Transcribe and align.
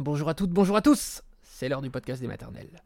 Bonjour 0.00 0.28
à 0.28 0.34
toutes, 0.34 0.50
bonjour 0.50 0.76
à 0.76 0.82
tous 0.82 1.22
C'est 1.42 1.68
l'heure 1.68 1.80
du 1.80 1.88
podcast 1.88 2.20
des 2.20 2.26
maternelles. 2.26 2.82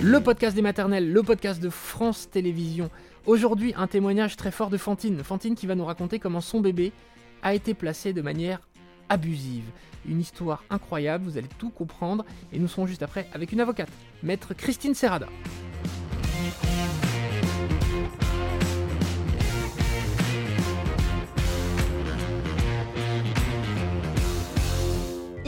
Le 0.00 0.20
podcast 0.20 0.54
des 0.54 0.62
maternelles, 0.62 1.12
le 1.12 1.22
podcast 1.24 1.60
de 1.60 1.70
France 1.70 2.30
Télévisions. 2.30 2.88
Aujourd'hui, 3.26 3.74
un 3.76 3.88
témoignage 3.88 4.36
très 4.36 4.52
fort 4.52 4.70
de 4.70 4.76
Fantine. 4.76 5.24
Fantine 5.24 5.56
qui 5.56 5.66
va 5.66 5.74
nous 5.74 5.84
raconter 5.84 6.20
comment 6.20 6.40
son 6.40 6.60
bébé 6.60 6.92
a 7.42 7.52
été 7.52 7.74
placé 7.74 8.12
de 8.12 8.22
manière 8.22 8.60
abusive. 9.08 9.64
Une 10.08 10.20
histoire 10.20 10.62
incroyable, 10.70 11.24
vous 11.24 11.36
allez 11.36 11.48
tout 11.58 11.70
comprendre. 11.70 12.24
Et 12.52 12.60
nous 12.60 12.68
serons 12.68 12.86
juste 12.86 13.02
après 13.02 13.28
avec 13.32 13.50
une 13.50 13.60
avocate, 13.60 13.90
maître 14.22 14.54
Christine 14.54 14.94
Serrada. 14.94 15.26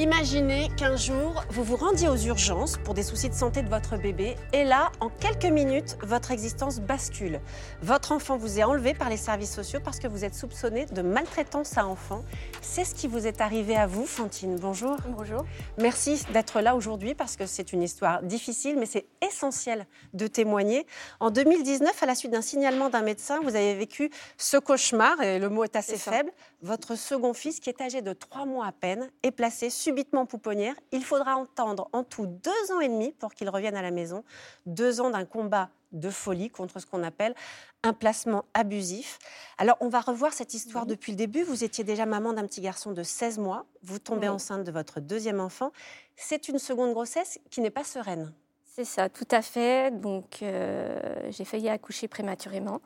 Imaginez 0.01 0.71
qu'un 0.79 0.97
jour, 0.97 1.45
vous 1.51 1.63
vous 1.63 1.77
rendiez 1.77 2.09
aux 2.09 2.17
urgences 2.17 2.79
pour 2.79 2.95
des 2.95 3.03
soucis 3.03 3.29
de 3.29 3.35
santé 3.35 3.61
de 3.61 3.69
votre 3.69 3.99
bébé 3.99 4.35
et 4.55 4.65
là, 4.65 4.91
en 5.01 5.11
quelques 5.11 5.53
minutes, 5.53 5.99
votre 6.03 6.31
existence 6.31 6.81
bascule. 6.81 7.39
Votre 7.83 8.13
enfant 8.13 8.39
vous 8.39 8.59
est 8.59 8.65
enlevé 8.65 8.95
par 8.95 9.11
les 9.11 9.19
services 9.19 9.55
sociaux 9.55 9.79
parce 9.85 9.99
que 9.99 10.09
vous 10.09 10.25
êtes 10.25 10.35
soupçonné 10.35 10.87
de 10.87 11.03
maltraitance 11.03 11.77
à 11.77 11.87
enfant. 11.87 12.25
C'est 12.63 12.87
ce 12.87 12.95
qui 12.95 13.09
vous 13.09 13.27
est 13.27 13.43
arrivé 13.43 13.77
à 13.77 13.87
vous, 13.87 14.07
Fantine. 14.07 14.57
Bonjour. 14.57 14.97
Bonjour. 15.07 15.45
Merci 15.77 16.23
d'être 16.33 16.63
là 16.63 16.77
aujourd'hui 16.77 17.15
parce 17.15 17.37
que 17.37 17.45
c'est 17.45 17.75
une 17.75 17.83
histoire 17.83 18.23
difficile, 18.23 18.77
mais 18.79 18.87
c'est 18.87 19.05
essentiel 19.21 19.87
de 20.15 20.27
témoigner. 20.29 20.87
En 21.21 21.31
2019, 21.31 22.03
à 22.03 22.07
la 22.07 22.15
suite 22.15 22.33
d'un 22.33 22.41
signalement 22.41 22.89
d'un 22.89 23.03
médecin, 23.03 23.41
vous 23.43 23.55
avez 23.55 23.75
vécu 23.75 24.09
ce 24.39 24.57
cauchemar, 24.57 25.21
et 25.21 25.39
le 25.39 25.51
mot 25.51 25.63
est 25.65 25.77
assez 25.77 25.99
faible. 25.99 26.31
Votre 26.63 26.95
second 26.95 27.33
fils, 27.33 27.59
qui 27.59 27.71
est 27.71 27.81
âgé 27.81 28.03
de 28.03 28.13
trois 28.13 28.45
mois 28.45 28.67
à 28.67 28.73
peine, 28.73 29.11
est 29.23 29.31
placé 29.31 29.71
subitement 29.71 30.27
pouponnière. 30.27 30.75
Il 30.93 31.03
faudra 31.05 31.37
entendre 31.37 31.89
en 31.93 32.05
tout 32.05 32.27
deux 32.27 32.73
ans 32.73 32.81
et 32.81 32.89
demi 32.89 33.13
pour 33.13 33.33
qu'il 33.33 33.49
revienne 33.49 33.77
à 33.77 33.83
la 33.83 33.91
maison. 33.91 34.25
Deux 34.67 35.01
ans 35.01 35.09
d'un 35.11 35.25
combat 35.25 35.71
de 35.93 36.11
folie 36.11 36.51
contre 36.51 36.79
ce 36.79 36.87
qu'on 36.87 37.03
appelle 37.03 37.35
un 37.83 37.95
placement 37.95 38.45
abusif. 38.53 39.19
Alors, 39.59 39.77
on 39.81 39.89
va 39.89 40.01
revoir 40.01 40.35
cette 40.35 40.53
histoire 40.53 40.85
depuis 40.85 41.13
le 41.13 41.17
début. 41.17 41.43
Vous 41.43 41.65
étiez 41.65 41.83
déjà 41.83 42.05
maman 42.05 42.35
d'un 42.35 42.47
petit 42.47 42.61
garçon 42.61 42.93
de 42.93 43.03
16 43.03 43.39
mois. 43.39 43.65
Vous 43.83 43.99
tombez 43.99 44.29
Oui. 44.29 44.35
enceinte 44.35 44.63
de 44.65 44.71
votre 44.71 45.01
deuxième 45.01 45.41
enfant. 45.41 45.73
C'est 46.15 46.49
une 46.49 46.59
seconde 46.59 46.93
grossesse 46.93 47.41
qui 47.51 47.63
n'est 47.63 47.71
pas 47.71 47.85
sereine. 47.85 48.33
C'est 48.67 48.85
ça, 48.85 49.09
tout 49.09 49.27
à 49.31 49.41
fait. 49.43 49.91
Donc, 49.99 50.43
euh, 50.43 51.01
j'ai 51.31 51.45
failli 51.47 51.69
accoucher 51.71 52.07
prématurément. 52.07 52.81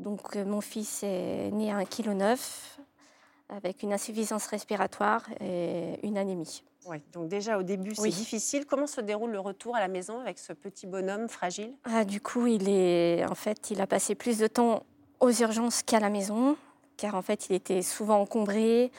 Donc, 0.00 0.34
euh, 0.36 0.44
mon 0.44 0.60
fils 0.60 1.02
est 1.02 1.50
né 1.52 1.70
à 1.70 1.76
1,9 1.76 1.86
kg 1.86 2.82
avec 3.50 3.82
une 3.82 3.92
insuffisance 3.92 4.46
respiratoire 4.46 5.26
et 5.40 5.98
une 6.06 6.16
anémie. 6.16 6.62
Ouais, 6.86 7.02
donc 7.12 7.28
déjà 7.28 7.58
au 7.58 7.62
début, 7.62 7.94
c'est 7.94 8.02
Oui. 8.02 8.10
difficile. 8.10 8.64
Comment 8.64 8.86
se 8.86 9.00
déroule 9.00 9.32
le 9.32 9.40
retour 9.40 9.76
à 9.76 9.80
la 9.80 9.88
maison 9.88 10.20
avec 10.20 10.38
ce 10.38 10.52
petit 10.52 10.86
bonhomme 10.86 11.28
fragile? 11.28 11.74
Ah, 11.84 12.04
du 12.04 12.20
coup, 12.20 12.46
il 12.46 12.68
est, 12.68 13.24
en 13.26 13.34
fait, 13.34 13.70
il 13.70 13.80
a 13.80 13.86
passé 13.86 14.14
plus 14.14 14.38
de 14.38 14.46
temps 14.46 14.84
aux 15.18 15.30
urgences 15.32 15.82
qu'à 15.82 16.00
la 16.00 16.08
maison, 16.10 16.56
car 16.96 17.14
en 17.16 17.22
fait, 17.22 17.50
il 17.50 17.56
était 17.56 17.82
souvent 17.82 18.20
encombré, 18.20 18.90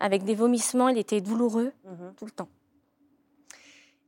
avec 0.00 0.24
des 0.24 0.34
vomissements, 0.34 0.88
il 0.88 0.98
était 0.98 1.20
douloureux 1.20 1.72
Mhm. 1.84 2.14
tout 2.16 2.24
le 2.24 2.30
temps. 2.32 2.48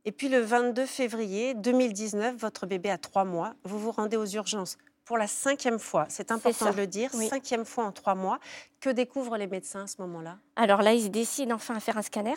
Et 0.03 0.11
puis 0.11 0.29
le 0.29 0.39
22 0.39 0.87
février 0.87 1.53
2019, 1.53 2.35
votre 2.37 2.65
bébé 2.65 2.89
a 2.89 2.97
trois 2.97 3.23
mois. 3.23 3.53
Vous 3.63 3.77
vous 3.77 3.91
rendez 3.91 4.17
aux 4.17 4.25
urgences 4.25 4.77
pour 5.05 5.17
la 5.17 5.27
cinquième 5.27 5.79
fois. 5.79 6.05
C'est 6.09 6.31
important 6.31 6.71
de 6.71 6.77
le 6.77 6.87
dire. 6.87 7.09
oui. 7.15 7.27
Cinquième 7.27 7.65
fois 7.65 7.85
en 7.85 7.91
trois 7.91 8.15
mois. 8.15 8.39
Que 8.79 8.89
découvrent 8.89 9.37
les 9.37 9.47
médecins 9.47 9.83
à 9.83 9.87
ce 9.87 10.01
moment-là? 10.01 10.37
Alors 10.55 10.81
là, 10.81 10.93
il 10.93 11.03
se 11.03 11.07
décide 11.07 11.51
enfin 11.51 11.75
à 11.75 11.79
faire 11.79 11.97
un 11.97 12.01
scanner. 12.01 12.35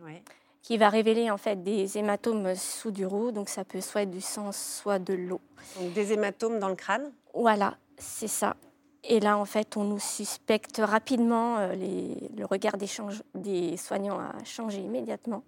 Ouais. 0.00 0.22
qui 0.62 0.76
va 0.78 0.90
révéler 0.90 1.30
en 1.30 1.38
fait 1.38 1.62
des 1.62 1.98
hématomes 1.98 2.54
sous 2.54 2.90
du 2.90 3.04
roux, 3.06 3.32
donc 3.32 3.48
ça 3.48 3.64
peut 3.64 3.80
soit 3.80 4.02
être 4.02 4.10
du 4.10 4.20
sang, 4.20 4.52
soit 4.52 4.98
de 4.98 5.14
l'eau. 5.14 5.40
Donc 5.80 5.92
des 5.94 6.12
hématomes 6.12 6.58
dans 6.58 6.68
le 6.68 6.74
crâne? 6.76 7.10
Voilà, 7.34 7.76
c'est 7.96 8.28
ça. 8.28 8.56
Et 9.02 9.18
là, 9.18 9.38
en 9.38 9.44
fait, 9.44 9.76
on 9.76 9.84
nous 9.84 9.98
suspecte 9.98 10.78
rapidement, 10.84 11.58
euh, 11.58 11.72
les- 11.74 12.28
le 12.36 12.44
regard 12.44 12.76
des, 12.76 12.86
change- 12.86 13.22
des 13.34 13.76
soignants 13.76 14.18
a 14.20 14.44
changé 14.44 14.78
immédiatement. 14.80 15.42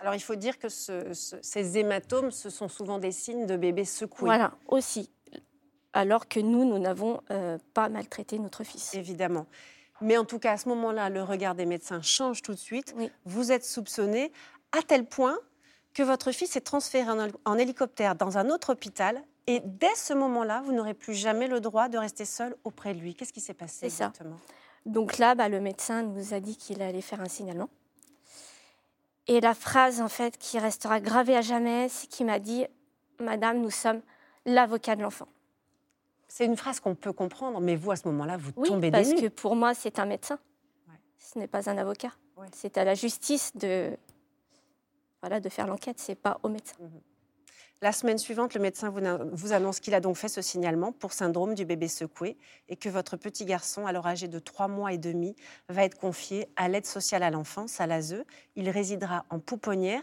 Alors 0.00 0.14
il 0.14 0.20
faut 0.20 0.34
dire 0.36 0.58
que 0.58 0.68
ce- 0.68 1.12
ce- 1.14 1.36
ces 1.42 1.78
hématomes, 1.78 2.30
ce 2.30 2.50
sont 2.50 2.68
souvent 2.68 2.98
des 2.98 3.12
signes 3.12 3.46
de 3.46 3.56
bébés 3.56 3.84
secoués. 3.84 4.26
Voilà, 4.26 4.52
aussi. 4.68 5.10
Alors 5.96 6.28
que 6.28 6.40
nous, 6.40 6.66
nous 6.66 6.78
n'avons 6.78 7.22
euh, 7.30 7.56
pas 7.72 7.88
maltraité 7.88 8.38
notre 8.38 8.64
fils. 8.64 8.92
Évidemment. 8.92 9.46
Mais 10.02 10.18
en 10.18 10.26
tout 10.26 10.38
cas, 10.38 10.52
à 10.52 10.56
ce 10.58 10.68
moment-là, 10.68 11.08
le 11.08 11.22
regard 11.22 11.54
des 11.54 11.64
médecins 11.64 12.02
change 12.02 12.42
tout 12.42 12.52
de 12.52 12.58
suite. 12.58 12.92
Oui. 12.98 13.10
Vous 13.24 13.50
êtes 13.50 13.64
soupçonné 13.64 14.30
à 14.72 14.82
tel 14.82 15.06
point 15.06 15.38
que 15.94 16.02
votre 16.02 16.32
fils 16.32 16.54
est 16.54 16.60
transféré 16.60 17.08
en, 17.46 17.56
hélicoptère 17.56 18.14
dans 18.14 18.36
un 18.36 18.50
autre 18.50 18.74
hôpital. 18.74 19.22
Et 19.46 19.62
dès 19.64 19.94
ce 19.94 20.12
moment-là, 20.12 20.60
vous 20.66 20.72
n'aurez 20.72 20.92
plus 20.92 21.14
jamais 21.14 21.48
le 21.48 21.60
droit 21.60 21.88
de 21.88 21.96
rester 21.96 22.26
seul 22.26 22.54
auprès 22.64 22.92
de 22.92 23.00
lui. 23.00 23.14
Qu'est-ce 23.14 23.32
qui 23.32 23.40
s'est 23.40 23.54
passé 23.54 23.88
C'est 23.88 23.88
ça. 23.88 24.08
exactement? 24.08 24.36
Donc 24.84 25.16
là, 25.16 25.34
bah, 25.34 25.48
le 25.48 25.60
médecin 25.60 26.02
nous 26.02 26.34
a 26.34 26.40
dit 26.40 26.58
qu'il 26.58 26.82
allait 26.82 27.00
faire 27.00 27.22
un 27.22 27.28
signalement. 27.28 27.70
Et 29.28 29.40
la 29.40 29.54
phrase, 29.54 30.02
en 30.02 30.08
fait, 30.10 30.36
qui 30.36 30.58
restera 30.58 31.00
gravée 31.00 31.38
à 31.38 31.40
jamais, 31.40 31.88
c'est 31.88 32.06
qu'il 32.06 32.26
m'a 32.26 32.38
dit 32.38 32.66
Madame, 33.18 33.62
nous 33.62 33.70
sommes 33.70 34.02
l'avocat 34.44 34.94
de 34.94 35.00
l'enfant. 35.00 35.26
C'est 36.28 36.44
une 36.44 36.56
phrase 36.56 36.80
qu'on 36.80 36.94
peut 36.94 37.12
comprendre, 37.12 37.60
mais 37.60 37.76
vous, 37.76 37.90
à 37.90 37.96
ce 37.96 38.06
moment-là, 38.08 38.36
vous 38.36 38.50
Oui, 38.56 38.68
tombez 38.68 38.90
parce 38.90 39.08
des 39.08 39.14
nues. 39.14 39.20
que 39.22 39.28
pour 39.28 39.56
moi, 39.56 39.74
c'est 39.74 39.98
un 39.98 40.06
médecin. 40.06 40.38
Ouais. 40.88 40.94
Ce 41.18 41.38
n'est 41.38 41.46
pas 41.46 41.70
un 41.70 41.78
avocat. 41.78 42.12
Ouais. 42.36 42.48
C'est 42.52 42.76
à 42.78 42.84
la 42.84 42.94
justice 42.94 43.52
de, 43.56 43.96
voilà, 45.22 45.40
de 45.40 45.48
faire 45.48 45.66
l'enquête, 45.66 45.98
c'est 45.98 46.14
pas 46.16 46.38
au 46.42 46.48
médecin. 46.48 46.74
La 47.82 47.92
semaine 47.92 48.16
suivante, 48.16 48.54
le 48.54 48.60
médecin 48.60 48.90
vous, 48.90 49.52
annonce 49.52 49.80
qu'il 49.80 49.94
a 49.94 50.00
donc 50.00 50.16
fait 50.16 50.28
ce 50.28 50.40
signalement 50.40 50.92
pour 50.92 51.12
syndrome 51.12 51.54
du 51.54 51.66
bébé 51.66 51.88
secoué 51.88 52.38
et 52.70 52.76
que 52.76 52.88
votre 52.88 53.18
petit 53.18 53.44
garçon, 53.44 53.86
alors 53.86 54.06
âgé 54.06 54.28
de 54.28 54.38
3 54.38 54.66
mois 54.66 54.94
et 54.94 54.98
demi, 54.98 55.36
va 55.68 55.84
être 55.84 55.98
confié 55.98 56.48
à 56.56 56.68
l'aide 56.68 56.86
sociale 56.86 57.22
à 57.22 57.30
l'enfance, 57.30 57.78
à 57.80 57.86
l'ASE. 57.86 58.24
Il 58.56 58.70
résidera 58.70 59.26
en 59.28 59.40
pouponnière. 59.40 60.00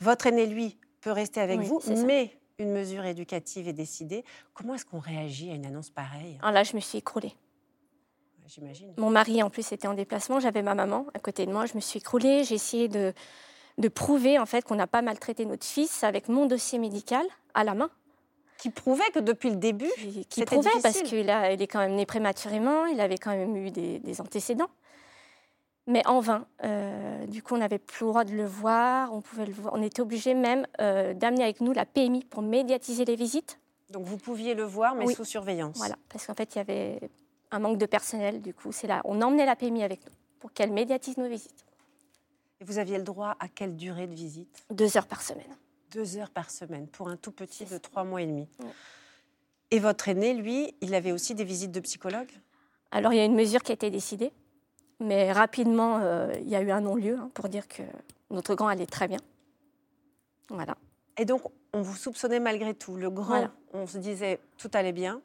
Votre 0.00 0.26
aîné, 0.26 0.44
lui, 0.46 0.78
peut 1.00 1.12
rester 1.12 1.40
avec 1.40 1.60
Oui, 1.60 1.66
vous, 1.66 1.80
mais 2.06 2.36
une 2.58 2.72
mesure 2.72 3.04
éducative 3.04 3.68
est 3.68 3.72
décidée. 3.72 4.24
Comment 4.52 4.74
est-ce 4.74 4.84
qu'on 4.84 5.00
réagit 5.00 5.50
à 5.50 5.54
une 5.54 5.66
annonce 5.66 5.90
pareille? 5.90 6.38
Alors 6.40 6.52
là, 6.52 6.62
je 6.62 6.74
me 6.74 6.80
suis 6.80 6.98
écroulée. 6.98 7.32
J'imagine. 8.46 8.92
Mon 8.98 9.10
mari, 9.10 9.42
en 9.42 9.50
plus, 9.50 9.72
était 9.72 9.88
en 9.88 9.94
déplacement. 9.94 10.38
J'avais 10.38 10.62
ma 10.62 10.74
maman 10.74 11.06
à 11.14 11.18
côté 11.18 11.46
de 11.46 11.52
moi. 11.52 11.66
Je 11.66 11.74
me 11.74 11.80
suis 11.80 11.98
écroulée. 11.98 12.44
J'ai 12.44 12.56
essayé 12.56 12.88
de, 12.88 13.14
de 13.78 13.88
prouver, 13.88 14.38
en 14.38 14.46
fait, 14.46 14.62
qu'on 14.62 14.74
n'a 14.74 14.86
pas 14.86 15.02
maltraité 15.02 15.46
notre 15.46 15.64
fils 15.64 16.04
avec 16.04 16.28
mon 16.28 16.46
dossier 16.46 16.78
médical 16.78 17.24
à 17.54 17.64
la 17.64 17.74
main. 17.74 17.90
Qui 18.58 18.70
prouvait 18.70 19.10
que 19.12 19.18
depuis 19.18 19.50
le 19.50 19.56
début, 19.56 19.90
Qui, 20.28 20.44
prouvait, 20.44 20.70
parce 20.82 21.02
qu'il 21.02 21.18
il 21.20 21.62
est 21.62 21.66
quand 21.66 21.80
même 21.80 21.96
né 21.96 22.06
prématurément. 22.06 22.86
Il 22.86 23.00
avait 23.00 23.18
quand 23.18 23.34
même 23.34 23.56
eu 23.56 23.70
des, 23.70 23.98
des 23.98 24.20
antécédents. 24.20 24.70
Mais 25.86 26.06
en 26.06 26.20
vain. 26.20 26.46
Euh, 26.64 27.26
du 27.26 27.42
coup, 27.42 27.54
on 27.54 27.58
n'avait 27.58 27.78
plus 27.78 28.04
le 28.04 28.08
droit 28.10 28.24
de 28.24 28.32
le 28.32 28.46
voir. 28.46 29.12
On, 29.12 29.20
pouvait 29.20 29.44
le 29.44 29.52
voir. 29.52 29.74
on 29.74 29.82
était 29.82 30.00
obligé 30.00 30.32
même 30.34 30.66
euh, 30.80 31.12
d'amener 31.12 31.44
avec 31.44 31.60
nous 31.60 31.72
la 31.72 31.84
PMI 31.84 32.24
pour 32.24 32.42
médiatiser 32.42 33.04
les 33.04 33.16
visites. 33.16 33.58
donc 33.90 34.06
vous 34.06 34.16
pouviez 34.16 34.54
le 34.54 34.64
voir, 34.64 34.94
mais 34.94 35.04
Oui. 35.06 35.14
sous 35.14 35.24
surveillance. 35.24 35.76
Voilà, 35.76 35.96
parce 36.08 36.26
qu'en 36.26 36.34
fait, 36.34 36.54
il 36.54 36.58
y 36.58 36.60
avait 36.60 37.10
un 37.50 37.58
manque 37.58 37.78
de 37.78 37.86
personnel. 37.86 38.40
Du 38.40 38.54
coup, 38.54 38.72
c'est 38.72 38.86
là. 38.86 39.02
On 39.04 39.20
emmenait 39.20 39.46
la 39.46 39.56
PMI 39.56 39.82
avec 39.84 40.04
nous 40.06 40.12
pour 40.40 40.52
qu'elle 40.52 40.72
médiatise 40.72 41.18
nos 41.18 41.28
visites. 41.28 41.64
Et 42.60 42.64
vous 42.64 42.78
aviez 42.78 42.96
le 42.96 43.04
droit 43.04 43.36
à 43.38 43.48
quelle 43.48 43.76
durée 43.76 44.06
de 44.06 44.14
visite? 44.14 44.64
Deux 44.70 44.96
heures 44.96 45.06
par 45.06 45.22
semaine. 45.22 45.56
Deux 45.90 46.16
heures 46.16 46.30
par 46.30 46.50
semaine 46.50 46.86
pour 46.88 47.08
un 47.08 47.16
tout 47.16 47.32
petit 47.32 47.66
de 47.66 47.78
trois 47.78 48.04
mois 48.04 48.22
et 48.22 48.26
demi. 48.26 48.48
Et 49.70 49.78
votre 49.78 50.08
aîné, 50.08 50.34
lui, 50.34 50.74
il 50.80 50.94
avait 50.94 51.12
aussi 51.12 51.34
des 51.34 51.44
visites 51.44 51.72
de 51.72 51.80
psychologue 51.80 52.30
Alors, 52.90 53.12
il 53.12 53.16
y 53.16 53.20
a 53.20 53.24
une 53.24 53.34
mesure 53.34 53.62
qui 53.62 53.72
a 53.72 53.74
été 53.74 53.90
décidée, 53.90 54.32
mais 55.04 55.32
rapidement, 55.32 55.98
euh, 55.98 56.32
il 56.40 56.48
y 56.48 56.56
a 56.56 56.60
eu 56.62 56.70
un 56.70 56.80
non-lieu 56.80 57.16
hein, 57.18 57.30
pour 57.34 57.48
dire 57.48 57.68
que 57.68 57.82
notre 58.30 58.54
grand 58.54 58.68
allait 58.68 58.86
très 58.86 59.08
bien. 59.08 59.20
Voilà. 60.48 60.76
Et 61.16 61.24
donc, 61.24 61.42
on 61.72 61.82
vous 61.82 61.94
soupçonnait 61.96 62.40
malgré 62.40 62.74
tout. 62.74 62.96
Le 62.96 63.10
grand, 63.10 63.24
Voilà. 63.38 63.52
on 63.72 63.86
se 63.86 63.98
disait 63.98 64.40
tout 64.58 64.70
allait 64.74 64.92
bien, 64.92 65.20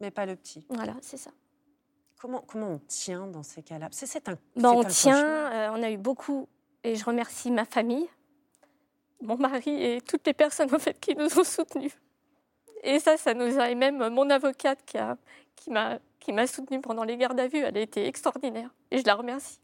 mais 0.00 0.10
pas 0.10 0.26
le 0.26 0.36
petit. 0.36 0.64
Voilà, 0.68 0.94
c'est 1.00 1.16
ça. 1.16 1.30
Comment, 2.20 2.40
comment 2.46 2.68
on 2.68 2.78
tient 2.86 3.26
dans 3.26 3.42
ces 3.42 3.62
cas-là? 3.62 3.88
C'est 3.92 4.28
un. 4.28 4.38
Ben, 4.56 4.70
on 4.70 4.80
un 4.82 4.84
tient, 4.88 5.24
euh, 5.52 5.68
on 5.72 5.82
a 5.82 5.90
eu 5.90 5.98
beaucoup, 5.98 6.48
et 6.82 6.94
je 6.96 7.04
remercie 7.04 7.50
ma 7.50 7.64
famille, 7.64 8.08
mon 9.20 9.36
mari 9.36 9.70
et 9.82 10.00
toutes 10.00 10.26
les 10.26 10.32
personnes 10.34 10.74
en 10.74 10.78
fait, 10.78 10.98
qui 11.00 11.14
nous 11.14 11.38
ont 11.38 11.44
soutenus. 11.44 11.92
Et 12.82 12.98
ça, 12.98 13.16
ça 13.16 13.34
nous 13.34 13.58
a, 13.58 13.70
et 13.70 13.74
même 13.74 14.08
mon 14.10 14.28
avocate 14.30 14.78
qui 14.86 14.98
a- 14.98 15.16
qui 15.56 15.70
m'a 15.70 15.98
qui 16.24 16.32
m'a 16.32 16.46
soutenue 16.46 16.80
pendant 16.80 17.04
les 17.04 17.18
gardes 17.18 17.38
à 17.38 17.46
vue, 17.46 17.58
elle 17.58 17.76
a 17.76 17.80
été 17.80 18.06
extraordinaire. 18.06 18.70
Et 18.90 18.98
je 18.98 19.04
la 19.04 19.14
remercie. 19.14 19.60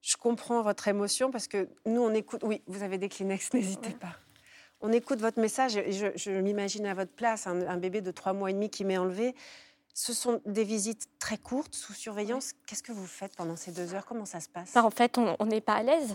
Je 0.00 0.16
comprends 0.16 0.62
votre 0.62 0.86
émotion 0.86 1.30
parce 1.32 1.48
que 1.48 1.68
nous, 1.84 2.00
on 2.00 2.14
écoute. 2.14 2.42
Oui, 2.44 2.62
vous 2.68 2.82
avez 2.82 2.96
des 2.96 3.08
Kleenex, 3.08 3.52
n'hésitez 3.54 3.90
pas. 3.90 4.12
On 4.80 4.92
écoute 4.92 5.18
votre 5.18 5.40
message 5.40 5.76
et 5.76 5.92
je, 5.92 6.06
je 6.14 6.30
m'imagine 6.30 6.86
à 6.86 6.94
votre 6.94 7.10
place, 7.12 7.46
un, 7.46 7.66
un 7.66 7.76
bébé 7.76 8.02
de 8.02 8.10
trois 8.12 8.34
mois 8.34 8.50
et 8.50 8.52
demi 8.52 8.70
qui 8.70 8.84
m'est 8.84 8.98
enlevé. 8.98 9.34
Ce 9.94 10.12
sont 10.12 10.40
des 10.44 10.64
visites 10.64 11.08
très 11.18 11.38
courtes, 11.38 11.74
sous 11.74 11.92
surveillance. 11.92 12.52
Qu'est-ce 12.66 12.82
que 12.82 12.92
vous 12.92 13.06
faites 13.06 13.34
pendant 13.34 13.56
ces 13.56 13.72
deux 13.72 13.94
heures? 13.94 14.04
Comment 14.06 14.26
ça 14.26 14.40
se 14.40 14.48
passe? 14.48 14.74
Bah, 14.74 14.84
En 14.84 14.90
fait, 14.90 15.18
on 15.18 15.46
n'est 15.46 15.60
pas 15.60 15.74
à 15.74 15.82
l'aise. 15.82 16.14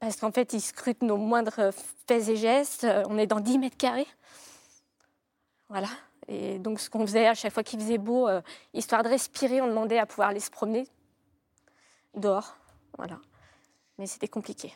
Parce 0.00 0.16
qu'en 0.16 0.32
fait, 0.32 0.52
ils 0.52 0.60
scrutent 0.60 1.02
nos 1.02 1.16
moindres 1.16 1.72
faits 2.06 2.28
et 2.28 2.36
gestes. 2.36 2.86
On 3.08 3.16
est 3.18 3.26
dans 3.26 3.40
10 3.40 3.58
mètres 3.58 3.76
carrés. 3.76 4.08
Voilà. 5.68 5.88
Et 6.30 6.60
donc, 6.60 6.78
ce 6.78 6.88
qu'on 6.88 7.04
faisait 7.04 7.26
à 7.26 7.34
chaque 7.34 7.52
fois 7.52 7.64
qu'il 7.64 7.80
faisait 7.80 7.98
beau, 7.98 8.28
euh, 8.28 8.40
histoire 8.72 9.02
de 9.02 9.08
respirer, 9.08 9.60
on 9.60 9.66
demandait 9.66 9.98
à 9.98 10.06
pouvoir 10.06 10.28
aller 10.28 10.40
se 10.40 10.50
promener 10.50 10.86
dehors. 12.14 12.56
Voilà. 12.96 13.18
Mais 13.98 14.06
c'était 14.06 14.28
compliqué. 14.28 14.72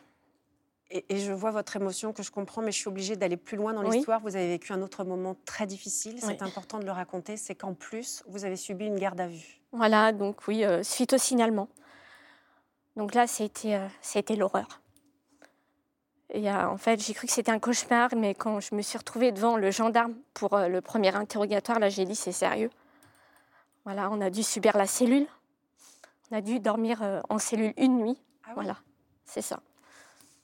Et, 0.90 1.18
je 1.18 1.32
vois 1.32 1.52
votre 1.52 1.76
émotion 1.76 2.12
que 2.12 2.22
je 2.22 2.30
comprends, 2.30 2.60
mais 2.60 2.72
je 2.72 2.78
suis 2.78 2.88
obligée 2.88 3.16
d'aller 3.16 3.36
plus 3.36 3.56
loin 3.56 3.72
dans 3.72 3.82
l'histoire. 3.82 4.20
Vous 4.20 4.36
avez 4.36 4.48
vécu 4.48 4.72
un 4.72 4.82
autre 4.82 5.04
moment 5.04 5.36
très 5.44 5.66
difficile, 5.66 6.20
c'est 6.20 6.42
important 6.42 6.78
de 6.78 6.84
le 6.84 6.92
raconter, 6.92 7.36
c'est 7.36 7.54
qu'en 7.54 7.74
plus, 7.74 8.22
vous 8.26 8.44
avez 8.44 8.56
subi 8.56 8.86
une 8.86 8.98
garde 8.98 9.20
à 9.20 9.26
vue. 9.26 9.60
Voilà, 9.72 10.12
donc 10.12 10.46
oui, 10.46 10.64
euh, 10.64 10.82
suite 10.82 11.14
au 11.14 11.18
signalement. 11.18 11.68
Donc 12.96 13.14
là, 13.14 13.26
c'était 13.26 13.74
euh, 13.74 14.36
l'horreur. 14.36 14.80
Et 16.30 16.50
euh, 16.50 16.68
en 16.68 16.76
fait, 16.76 17.00
j'ai 17.00 17.14
cru 17.14 17.26
que 17.26 17.32
c'était 17.32 17.52
un 17.52 17.58
cauchemar, 17.58 18.10
mais 18.16 18.34
quand 18.34 18.60
je 18.60 18.74
me 18.74 18.82
suis 18.82 18.98
retrouvée 18.98 19.30
devant 19.32 19.56
le 19.56 19.70
gendarme 19.70 20.14
pour 20.32 20.56
le 20.58 20.80
premier 20.80 21.14
interrogatoire, 21.14 21.78
là, 21.78 21.88
j'ai 21.88 22.04
dit 22.04 22.16
c'est 22.16 22.32
sérieux. 22.32 22.70
Voilà, 23.84 24.10
on 24.10 24.20
a 24.20 24.30
dû 24.30 24.42
subir 24.42 24.76
la 24.76 24.86
cellule. 24.86 25.26
On 26.30 26.36
a 26.36 26.40
dû 26.40 26.58
dormir 26.58 27.22
en 27.28 27.38
cellule 27.38 27.74
une 27.76 27.98
nuit. 27.98 28.18
Ah 28.46 28.52
voilà, 28.54 28.78
c'est 29.24 29.42
ça. 29.42 29.60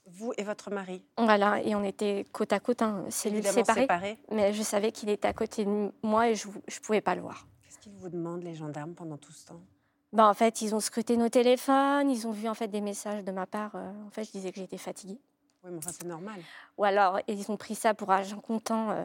Vous 0.06 0.32
et 0.36 0.42
votre 0.42 0.70
mari 0.70 1.02
Voilà, 1.16 1.62
et 1.62 1.74
on 1.74 1.84
était 1.84 2.24
côte 2.32 2.52
à 2.52 2.60
côte, 2.60 2.82
hein, 2.82 3.04
cellules 3.10 3.44
séparées, 3.44 4.18
Mais 4.30 4.52
je 4.52 4.62
savais 4.62 4.92
qu'il 4.92 5.08
était 5.08 5.28
à 5.28 5.32
côté 5.32 5.64
de 5.64 5.92
moi 6.02 6.28
et 6.28 6.34
je 6.34 6.48
ne 6.48 6.84
pouvais 6.84 7.00
pas 7.00 7.14
le 7.14 7.22
voir. 7.22 7.46
Qu'est-ce 7.62 7.78
qu'ils 7.78 7.92
vous 7.92 8.08
demandent, 8.08 8.42
les 8.42 8.54
gendarmes, 8.54 8.94
pendant 8.94 9.16
tout 9.16 9.32
ce 9.32 9.46
temps? 9.46 9.60
Ben, 10.12 10.26
En 10.28 10.34
fait, 10.34 10.62
ils 10.62 10.74
ont 10.74 10.80
scruté 10.80 11.16
nos 11.16 11.28
téléphones, 11.28 12.10
ils 12.10 12.26
ont 12.26 12.32
vu 12.32 12.48
en 12.48 12.54
fait 12.54 12.68
des 12.68 12.80
messages 12.80 13.22
de 13.22 13.30
ma 13.30 13.46
part. 13.46 13.72
Euh, 13.76 13.92
en 14.06 14.10
fait, 14.10 14.24
je 14.24 14.32
disais 14.32 14.50
que 14.50 14.58
j'étais 14.58 14.78
fatiguée. 14.78 15.20
Oui, 15.62 15.70
mais 15.72 15.78
enfin, 15.78 15.90
c'est 15.92 16.06
normal. 16.06 16.40
Ou 16.78 16.84
alors, 16.84 17.20
ils 17.28 17.50
ont 17.50 17.56
pris 17.56 17.74
ça 17.74 17.92
pour 17.92 18.10
agent 18.10 18.40
comptant. 18.40 18.90
Euh, 18.90 19.04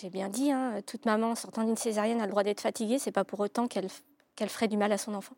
j'ai 0.00 0.10
bien 0.10 0.28
dit, 0.28 0.52
hein, 0.52 0.80
toute 0.86 1.06
maman 1.06 1.34
sortant 1.34 1.64
d'une 1.64 1.76
césarienne 1.76 2.20
a 2.20 2.26
le 2.26 2.30
droit 2.30 2.42
d'être 2.42 2.60
fatiguée, 2.60 2.98
c'est 2.98 3.12
pas 3.12 3.24
pour 3.24 3.40
autant 3.40 3.66
qu'elle 3.66 3.88
qu'elle 4.36 4.48
ferait 4.48 4.68
du 4.68 4.76
mal 4.76 4.92
à 4.92 4.98
son 4.98 5.14
enfant. 5.14 5.34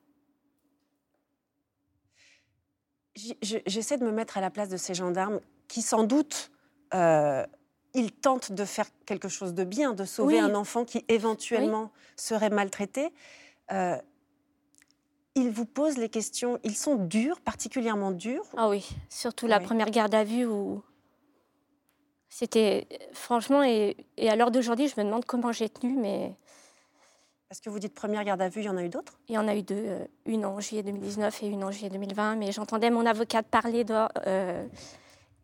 J'essaie 3.14 3.98
de 3.98 4.04
me 4.04 4.12
mettre 4.12 4.38
à 4.38 4.40
la 4.40 4.50
place 4.50 4.68
de 4.68 4.76
ces 4.76 4.94
gendarmes 4.94 5.40
qui, 5.68 5.82
sans 5.82 6.04
doute, 6.04 6.50
euh, 6.94 7.44
ils 7.94 8.12
tentent 8.12 8.52
de 8.52 8.64
faire 8.64 8.86
quelque 9.04 9.28
chose 9.28 9.54
de 9.54 9.64
bien, 9.64 9.92
de 9.92 10.04
sauver 10.04 10.38
un 10.38 10.54
enfant 10.54 10.84
qui 10.84 11.04
éventuellement 11.08 11.90
serait 12.16 12.48
maltraité. 12.48 13.12
Euh, 13.70 13.96
ils 15.34 15.50
vous 15.50 15.66
posent 15.66 15.98
les 15.98 16.08
questions, 16.08 16.58
ils 16.64 16.76
sont 16.76 16.96
durs, 16.96 17.40
particulièrement 17.40 18.10
durs. 18.10 18.44
Ah 18.56 18.68
oui, 18.68 18.88
surtout 19.08 19.46
la 19.46 19.60
première 19.60 19.90
garde 19.90 20.14
à 20.14 20.24
vue 20.24 20.46
où 20.46 20.82
c'était 22.28 22.86
franchement, 23.12 23.62
et, 23.62 23.96
et 24.16 24.30
à 24.30 24.36
l'heure 24.36 24.50
d'aujourd'hui, 24.50 24.88
je 24.88 24.98
me 25.00 25.04
demande 25.04 25.24
comment 25.24 25.52
j'ai 25.52 25.68
tenu, 25.68 25.94
mais 25.94 26.34
est-ce 27.52 27.60
que 27.60 27.68
vous 27.68 27.78
dites 27.78 27.92
première 27.92 28.24
garde 28.24 28.40
à 28.40 28.48
vue, 28.48 28.62
il 28.62 28.64
y 28.64 28.68
en 28.70 28.78
a 28.78 28.82
eu 28.82 28.88
d'autres? 28.88 29.20
Il 29.28 29.34
y 29.34 29.38
en 29.38 29.46
a 29.46 29.54
eu 29.54 29.62
deux, 29.62 29.74
euh, 29.76 30.06
une 30.24 30.46
en 30.46 30.58
juillet 30.58 30.82
2019 30.82 31.42
et 31.42 31.46
une 31.48 31.62
en 31.62 31.70
juillet 31.70 31.90
2020, 31.90 32.36
mais 32.36 32.50
j'entendais 32.50 32.88
mon 32.88 33.04
avocate 33.04 33.46
parler 33.46 33.84
de, 33.84 33.94
euh, 34.26 34.66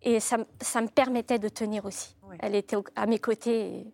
et 0.00 0.18
ça, 0.18 0.38
ça, 0.62 0.80
me 0.80 0.88
permettait 0.88 1.38
de 1.38 1.50
tenir 1.50 1.84
aussi. 1.84 2.16
Elle 2.38 2.54
était 2.54 2.76
à 2.96 3.04
mes 3.04 3.18
côtés. 3.18 3.84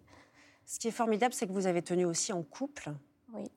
Ce 0.65 0.79
qui 0.79 0.87
est 0.87 0.93
formidable, 0.93 1.35
c'est 1.35 1.49
que 1.49 1.53
vous 1.53 1.67
avez 1.67 1.83
tenu 1.83 2.05
aussi 2.05 2.33
en 2.33 2.45
couple. 2.45 2.93
Oui. 3.33 3.51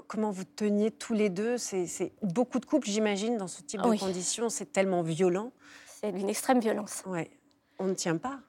Comment 0.00 0.30
vous 0.30 0.44
teniez 0.44 0.90
tous 0.90 1.14
les 1.14 1.28
deux 1.28 1.58
C'est 1.58 2.12
beaucoup 2.22 2.58
de 2.58 2.66
couples, 2.66 2.88
j'imagine, 2.88 3.36
dans 3.36 3.48
ce 3.48 3.62
type 3.62 3.80
de 3.80 3.96
conditions. 3.98 4.48
C'est 4.48 4.72
tellement 4.72 5.02
violent. 5.02 5.52
C'est 5.86 6.12
d'une 6.12 6.28
extrême 6.28 6.60
violence. 6.60 7.02
Oui. 7.06 7.30
On 7.78 7.86
ne 7.86 7.94
tient 7.94 8.16
pas. 8.16 8.40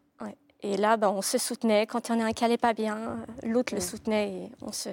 Et 0.63 0.77
là, 0.77 0.95
bah, 0.95 1.11
on 1.11 1.21
se 1.21 1.37
soutenait. 1.37 1.85
Quand 1.85 2.07
il 2.07 2.13
y 2.13 2.15
en 2.15 2.21
a 2.21 2.25
un 2.25 2.31
qui 2.31 2.43
n'allait 2.43 2.57
pas 2.57 2.73
bien, 2.73 3.25
l'autre 3.43 3.73
le 3.73 3.79
mm. 3.79 3.83
soutenait 3.83 4.31
et 4.31 4.51
on, 4.61 4.71
se... 4.71 4.89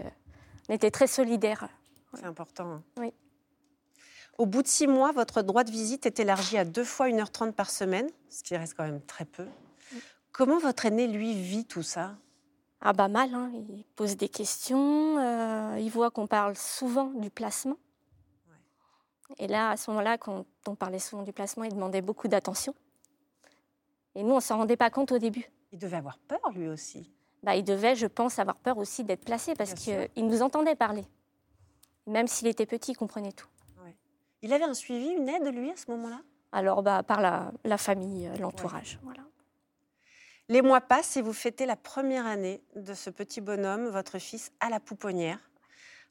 était 0.69 0.91
très 0.91 1.06
solidaires. 1.06 1.69
C'est 2.14 2.25
important. 2.25 2.73
Hein. 2.73 2.82
Oui. 2.99 3.14
Au 4.37 4.46
bout 4.46 4.62
de 4.62 4.69
six 4.69 4.88
mois, 4.88 5.12
votre 5.12 5.43
droit 5.43 5.62
de 5.62 5.70
visite 5.70 6.06
est 6.06 6.19
élargi 6.19 6.58
à 6.58 6.64
deux 6.64 6.85
fois 6.85 7.08
1h30 7.08 7.53
par 7.53 7.70
semaine, 7.70 8.08
ce 8.29 8.43
qui 8.43 8.56
reste 8.56 8.75
quand 8.75 8.85
même 8.85 9.00
très 9.03 9.25
peu. 9.25 9.44
Mm. 9.44 9.96
Comment 10.32 10.58
votre 10.58 10.87
aîné, 10.87 11.06
lui, 11.06 11.41
vit 11.41 11.64
tout 11.64 11.85
ça? 11.85 12.17
Ah 12.81 12.93
bah 12.93 13.09
mal, 13.09 13.35
hein. 13.35 13.50
il 13.55 13.85
pose 13.97 14.17
des 14.17 14.29
questions, 14.29 15.19
euh, 15.19 15.79
il 15.79 15.91
voit 15.91 16.11
qu'on 16.11 16.27
parle 16.27 16.56
souvent 16.56 17.06
du 17.11 17.31
placement. 17.31 17.77
Et 19.38 19.47
là, 19.47 19.71
à 19.71 19.77
ce 19.77 19.91
moment-là, 19.91 20.19
quand 20.19 20.47
on 20.67 20.75
parlait 20.75 20.99
souvent 20.99 21.23
du 21.23 21.32
placement, 21.32 21.65
il 21.65 21.75
demandait 21.75 22.00
beaucoup 22.00 22.27
d'attention. 22.27 22.75
Et 24.15 24.23
nous, 24.23 24.32
on 24.32 24.37
ne 24.37 24.41
s'en 24.41 24.56
rendait 24.56 24.77
pas 24.77 24.91
compte 24.91 25.12
au 25.12 25.19
début. 25.19 25.50
Il 25.73 25.79
devait 25.79 25.99
avoir 25.99 26.19
peur, 26.19 26.41
lui 26.55 26.69
aussi. 26.69 27.12
Bah, 27.43 27.55
il 27.55 27.65
devait, 27.65 27.94
je 27.94 28.06
pense, 28.06 28.38
avoir 28.38 28.56
peur 28.56 28.77
aussi 28.79 29.05
d'être 29.05 29.25
placé 29.25 29.55
parce 29.55 29.75
qu'il 29.75 30.27
nous 30.27 30.43
entendait 30.43 30.75
parler. 30.75 31.06
Même 32.06 32.27
s'il 32.27 32.49
était 32.49 32.67
petit, 32.67 32.93
il 32.93 32.97
comprenait 32.97 33.32
tout. 33.32 33.49
Il 34.43 34.55
avait 34.55 34.65
un 34.65 34.75
suivi, 34.75 35.11
une 35.11 35.29
aide, 35.29 35.55
lui, 35.55 35.71
à 35.71 35.77
ce 35.77 35.91
moment-là? 35.91 36.21
Alors, 36.53 36.82
bah, 36.82 37.03
par 37.03 37.21
la, 37.21 37.53
la 37.65 37.77
famille, 37.77 38.27
euh, 38.27 38.37
l'entourage. 38.38 38.99
Voilà. 39.03 39.23
Les 40.50 40.62
mois 40.62 40.81
passent 40.81 41.17
et 41.17 41.23
vous 41.23 41.32
fêtez 41.32 41.64
la 41.64 41.76
première 41.76 42.26
année 42.26 42.61
de 42.75 42.93
ce 42.93 43.08
petit 43.08 43.41
bonhomme, 43.41 43.87
votre 43.87 44.19
fils, 44.19 44.50
à 44.58 44.69
la 44.69 44.81
pouponnière. 44.81 45.38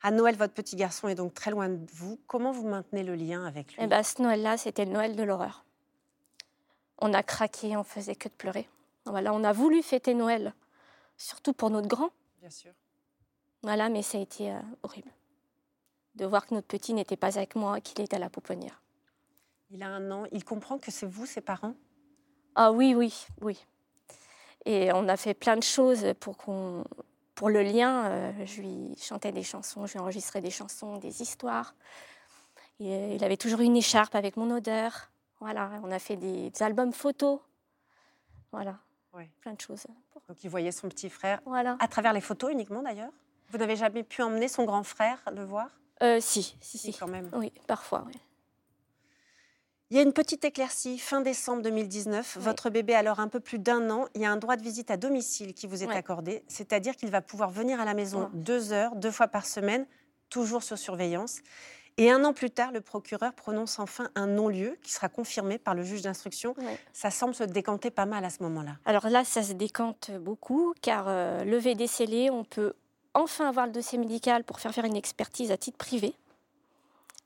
À 0.01 0.11
Noël, 0.11 0.37
votre 0.37 0.53
petit 0.53 0.77
garçon 0.77 1.09
est 1.09 1.15
donc 1.15 1.33
très 1.33 1.51
loin 1.51 1.67
de 1.67 1.91
vous. 1.91 2.17
Comment 2.25 2.53
vous 2.53 2.65
maintenez 2.65 3.03
le 3.03 3.15
lien 3.15 3.45
avec 3.45 3.73
lui? 3.73 3.83
Eh 3.83 3.87
bah, 3.87 4.01
Ce 4.01 4.21
Noël-là, 4.21 4.55
c'était 4.55 4.85
le 4.85 4.93
Noël 4.93 5.17
de 5.17 5.23
l'horreur. 5.23 5.65
On 6.99 7.13
a 7.13 7.21
craqué, 7.21 7.75
on 7.75 7.83
faisait 7.83 8.15
que 8.15 8.29
de 8.29 8.33
pleurer. 8.33 8.69
Voilà, 9.05 9.33
on 9.33 9.43
a 9.43 9.51
voulu 9.51 9.83
fêter 9.83 10.13
Noël, 10.13 10.53
surtout 11.17 11.51
pour 11.51 11.69
notre 11.69 11.89
grand. 11.89 12.11
Bien 12.39 12.49
sûr. 12.49 12.71
Voilà, 13.61 13.89
mais 13.89 14.03
ça 14.03 14.19
a 14.19 14.21
été 14.21 14.53
euh, 14.53 14.59
horrible 14.83 15.11
de 16.15 16.25
voir 16.25 16.47
que 16.47 16.53
notre 16.53 16.67
petit 16.67 16.93
n'était 16.93 17.17
pas 17.17 17.37
avec 17.37 17.55
moi, 17.55 17.81
qu'il 17.81 17.99
était 17.99 18.15
à 18.15 18.19
la 18.19 18.29
pouponnière. 18.29 18.81
Il 19.69 19.83
a 19.83 19.89
un 19.89 20.09
an. 20.11 20.23
Il 20.31 20.45
comprend 20.45 20.77
que 20.77 20.91
c'est 20.91 21.05
vous, 21.05 21.25
ses 21.25 21.41
parents? 21.41 21.75
Ah 22.55 22.71
oui, 22.71 22.95
oui, 22.95 23.27
oui. 23.41 23.65
Et 24.65 24.91
on 24.93 25.07
a 25.07 25.17
fait 25.17 25.33
plein 25.33 25.55
de 25.55 25.63
choses 25.63 26.13
pour 26.19 26.37
qu'on, 26.37 26.83
pour 27.35 27.49
le 27.49 27.61
lien. 27.61 28.05
Euh, 28.05 28.45
je 28.45 28.61
lui 28.61 28.95
chantais 29.01 29.31
des 29.31 29.43
chansons, 29.43 29.85
je 29.85 29.93
lui 29.93 29.99
enregistrais 29.99 30.41
des 30.41 30.51
chansons, 30.51 30.97
des 30.97 31.21
histoires. 31.21 31.73
Et, 32.79 33.15
il 33.15 33.23
avait 33.23 33.37
toujours 33.37 33.61
une 33.61 33.77
écharpe 33.77 34.15
avec 34.15 34.37
mon 34.37 34.51
odeur. 34.51 35.09
Voilà, 35.39 35.71
on 35.83 35.91
a 35.91 35.99
fait 35.99 36.17
des, 36.17 36.51
albums 36.61 36.91
photos. 36.91 37.39
Voilà, 38.51 38.77
plein 39.41 39.53
de 39.53 39.61
choses. 39.61 39.85
Donc 40.27 40.43
il 40.43 40.49
voyait 40.49 40.71
son 40.71 40.89
petit 40.89 41.09
frère 41.09 41.39
voilà. 41.45 41.77
à 41.79 41.87
travers 41.87 42.13
les 42.13 42.21
photos 42.21 42.51
uniquement 42.51 42.81
d'ailleurs? 42.81 43.11
Vous 43.51 43.57
n'avez 43.57 43.75
jamais 43.75 44.03
pu 44.03 44.21
emmener 44.21 44.47
son 44.47 44.65
grand 44.65 44.83
frère 44.83 45.19
le 45.33 45.43
voir? 45.43 45.69
Euh, 46.01 46.19
si, 46.21 46.55
si, 46.61 46.77
si, 46.77 46.93
quand 46.93 47.07
même. 47.07 47.29
Oui, 47.33 47.51
parfois, 47.67 48.03
oui. 48.07 48.13
Il 49.91 49.97
y 49.97 49.99
a 49.99 50.03
une 50.03 50.13
petite 50.13 50.45
éclaircie, 50.45 50.99
fin 50.99 51.21
décembre 51.21 51.63
2019. 51.63 52.37
Votre 52.39 52.69
bébé 52.69 52.93
a 52.93 52.99
alors 52.99 53.19
un 53.19 53.27
peu 53.27 53.39
plus 53.39 53.57
d'un 53.57 53.89
an. 53.89 54.05
Il 54.13 54.21
y 54.21 54.25
a 54.25 54.31
un 54.31 54.37
droit 54.37 54.55
de 54.55 54.61
visite 54.61 54.91
à 54.91 54.97
domicile 54.97 55.55
qui 55.55 55.65
vous 55.65 55.83
est 55.83 55.89
accordé, 55.89 56.43
c'est-à-dire 56.47 56.95
qu'il 56.95 57.09
va 57.09 57.23
pouvoir 57.23 57.49
venir 57.49 57.79
à 57.79 57.85
la 57.85 57.95
maison 57.95 58.29
deux 58.35 58.71
heures, 58.71 58.95
deux 58.95 59.09
fois 59.09 59.27
par 59.27 59.47
semaine, 59.47 59.87
toujours 60.29 60.61
sur 60.61 60.77
surveillance. 60.77 61.39
Et 61.97 62.11
un 62.11 62.23
an 62.23 62.33
plus 62.33 62.51
tard, 62.51 62.71
le 62.71 62.81
procureur 62.81 63.33
prononce 63.33 63.79
enfin 63.79 64.11
un 64.13 64.27
non-lieu 64.27 64.77
qui 64.83 64.91
sera 64.91 65.09
confirmé 65.09 65.57
par 65.57 65.73
le 65.73 65.81
juge 65.81 66.03
d'instruction. 66.03 66.53
Ça 66.93 67.09
semble 67.09 67.33
se 67.33 67.43
décanter 67.43 67.89
pas 67.89 68.05
mal 68.05 68.23
à 68.23 68.29
ce 68.29 68.43
moment-là. 68.43 68.77
Alors 68.85 69.09
là, 69.09 69.23
ça 69.23 69.41
se 69.41 69.53
décante 69.53 70.11
beaucoup, 70.21 70.75
car 70.83 71.05
euh, 71.07 71.43
le 71.43 71.57
VD 71.57 71.87
scellé, 71.87 72.29
on 72.29 72.43
peut 72.43 72.73
enfin 73.15 73.49
avoir 73.49 73.65
le 73.65 73.71
dossier 73.71 73.97
médical 73.97 74.43
pour 74.43 74.59
faire 74.59 74.71
faire 74.71 74.85
une 74.85 74.95
expertise 74.95 75.49
à 75.49 75.57
titre 75.57 75.79
privé. 75.79 76.13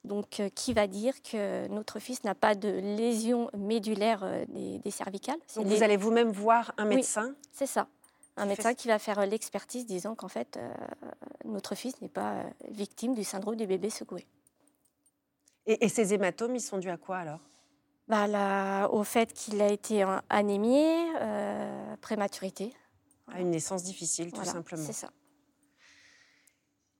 Donc, 0.03 0.39
euh, 0.39 0.50
qui 0.50 0.74
va 0.74 0.88
dire 0.88 1.13
que 1.22 1.67
notre 1.69 2.00
fils 2.00 2.24
n'a 2.24 2.36
pas 2.36 2.55
de 2.55 2.67
lésion 2.69 3.50
médulaire 3.57 4.24
euh, 4.24 4.45
des, 4.50 4.91
cervicales? 4.91 5.39
Donc, 5.55 5.67
vous 5.67 5.83
allez 5.83 5.98
vous-même 5.98 6.31
voir 6.31 6.74
un 6.77 6.86
médecin 6.86 7.33
C'est 7.51 7.65
ça. 7.65 7.88
Un 8.36 8.45
médecin 8.45 8.74
qui 8.74 8.88
va 8.88 9.00
faire 9.00 9.25
l'expertise 9.25 9.86
disant 9.86 10.15
qu'en 10.15 10.27
fait, 10.27 10.60
notre 11.45 11.75
fils 11.75 12.01
n'est 12.01 12.10
pas 12.10 12.43
victime 12.67 13.13
du 13.13 13.24
syndrome 13.24 13.55
du 13.55 13.67
bébé 13.67 13.91
secoué. 13.91 14.25
Et, 15.65 15.88
ces 15.88 16.13
hématomes, 16.13 16.55
ils 16.55 16.62
sont 16.62 16.77
dus 16.77 16.89
à 16.89 16.98
quoi 16.98 17.17
alors? 17.17 17.39
Bah, 18.07 18.89
Au 18.89 19.03
fait 19.03 19.31
qu'il 19.33 19.62
a 19.62 19.72
été 19.72 20.05
anémié, 20.29 21.07
euh, 21.22 21.95
prématurité. 22.01 22.74
À 23.31 23.39
une 23.39 23.51
naissance 23.51 23.83
difficile, 23.83 24.31
tout 24.31 24.43
simplement. 24.43 24.83
C'est 24.86 24.93
ça. 24.93 25.10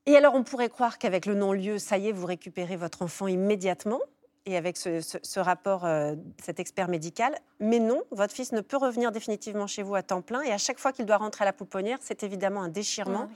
Et 0.06 0.16
alors, 0.18 0.36
on 0.36 0.44
pourrait 0.44 0.70
croire 0.70 0.98
qu'avec 0.98 1.26
le 1.26 1.36
non-lieu, 1.36 1.80
ça 1.80 1.98
y 1.98 2.10
est, 2.10 2.12
vous 2.12 2.26
récupérez 2.26 2.76
votre 2.76 3.02
enfant 3.02 3.28
immédiatement, 3.28 4.02
et 4.46 4.58
avec 4.58 4.76
ce, 4.76 5.40
rapport, 5.40 5.86
euh, 5.86 6.16
cet 6.42 6.60
expert 6.60 6.90
médical. 6.90 7.38
Mais 7.62 7.80
non, 7.80 8.04
votre 8.12 8.34
fils 8.34 8.52
ne 8.52 8.60
peut 8.60 8.76
revenir 8.76 9.14
définitivement 9.14 9.68
chez 9.68 9.84
vous 9.84 9.96
à 9.96 10.04
temps 10.04 10.22
plein, 10.22 10.42
et 10.42 10.52
à 10.52 10.58
chaque 10.58 10.80
fois 10.80 10.92
qu'il 10.92 11.06
doit 11.06 11.18
rentrer 11.18 11.44
à 11.44 11.46
la 11.46 11.54
pouponnière, 11.54 12.00
c'est 12.02 12.24
évidemment 12.24 12.64
un 12.64 12.70
déchirement. 12.70 13.30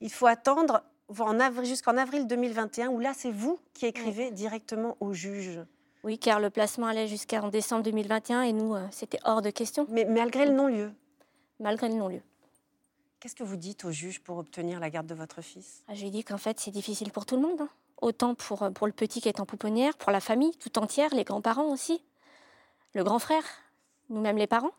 Il 0.00 0.10
faut 0.10 0.26
attendre 0.26 0.82
jusqu'en 1.62 1.96
avril 1.96 2.26
2021, 2.26 2.88
où 2.88 2.98
là, 2.98 3.12
c'est 3.14 3.30
vous 3.30 3.58
qui 3.74 3.86
écrivez 3.86 4.30
directement 4.30 4.96
au 5.00 5.12
juge. 5.12 5.60
Oui, 6.02 6.18
car 6.18 6.40
le 6.40 6.50
placement 6.50 6.86
allait 6.86 7.08
jusqu'en 7.08 7.48
décembre 7.48 7.82
2021 7.82 8.42
et 8.42 8.52
nous, 8.52 8.74
euh, 8.74 8.86
c'était 8.90 9.18
hors 9.24 9.42
de 9.42 9.50
question. 9.50 9.86
Mais 9.90 10.06
malgré 10.06 10.46
le 10.46 10.52
non-lieu 10.52 10.92
Malgré 11.58 11.88
le 11.88 11.94
non-lieu. 11.94 12.22
Qu'est-ce 13.20 13.34
que 13.34 13.44
vous 13.44 13.56
dites 13.56 13.84
au 13.84 13.90
juge 13.90 14.20
pour 14.20 14.38
obtenir 14.38 14.80
la 14.80 14.88
garde 14.88 15.06
de 15.06 15.14
votre 15.14 15.42
fils? 15.42 15.84
Ah, 15.88 15.94
Je 15.94 16.02
lui 16.02 16.10
dis 16.10 16.24
qu'en 16.24 16.38
fait, 16.38 16.58
c'est 16.58 16.70
difficile 16.70 17.12
pour 17.12 17.26
tout 17.26 17.36
le 17.36 17.42
monde. 17.42 17.60
Hein. 17.60 17.68
Autant 18.00 18.34
pour, 18.34 18.70
pour 18.72 18.86
le 18.86 18.94
petit 18.94 19.20
qui 19.20 19.28
est 19.28 19.40
en 19.40 19.44
pouponnière, 19.46 19.98
pour 19.98 20.10
la 20.10 20.20
famille 20.20 20.56
tout 20.56 20.78
entière, 20.78 21.14
les 21.14 21.24
grands-parents 21.24 21.66
aussi, 21.70 22.02
le 22.94 23.04
grand 23.04 23.18
frère, 23.18 23.44
nous-mêmes 24.08 24.38
les 24.38 24.46
parents. 24.46 24.72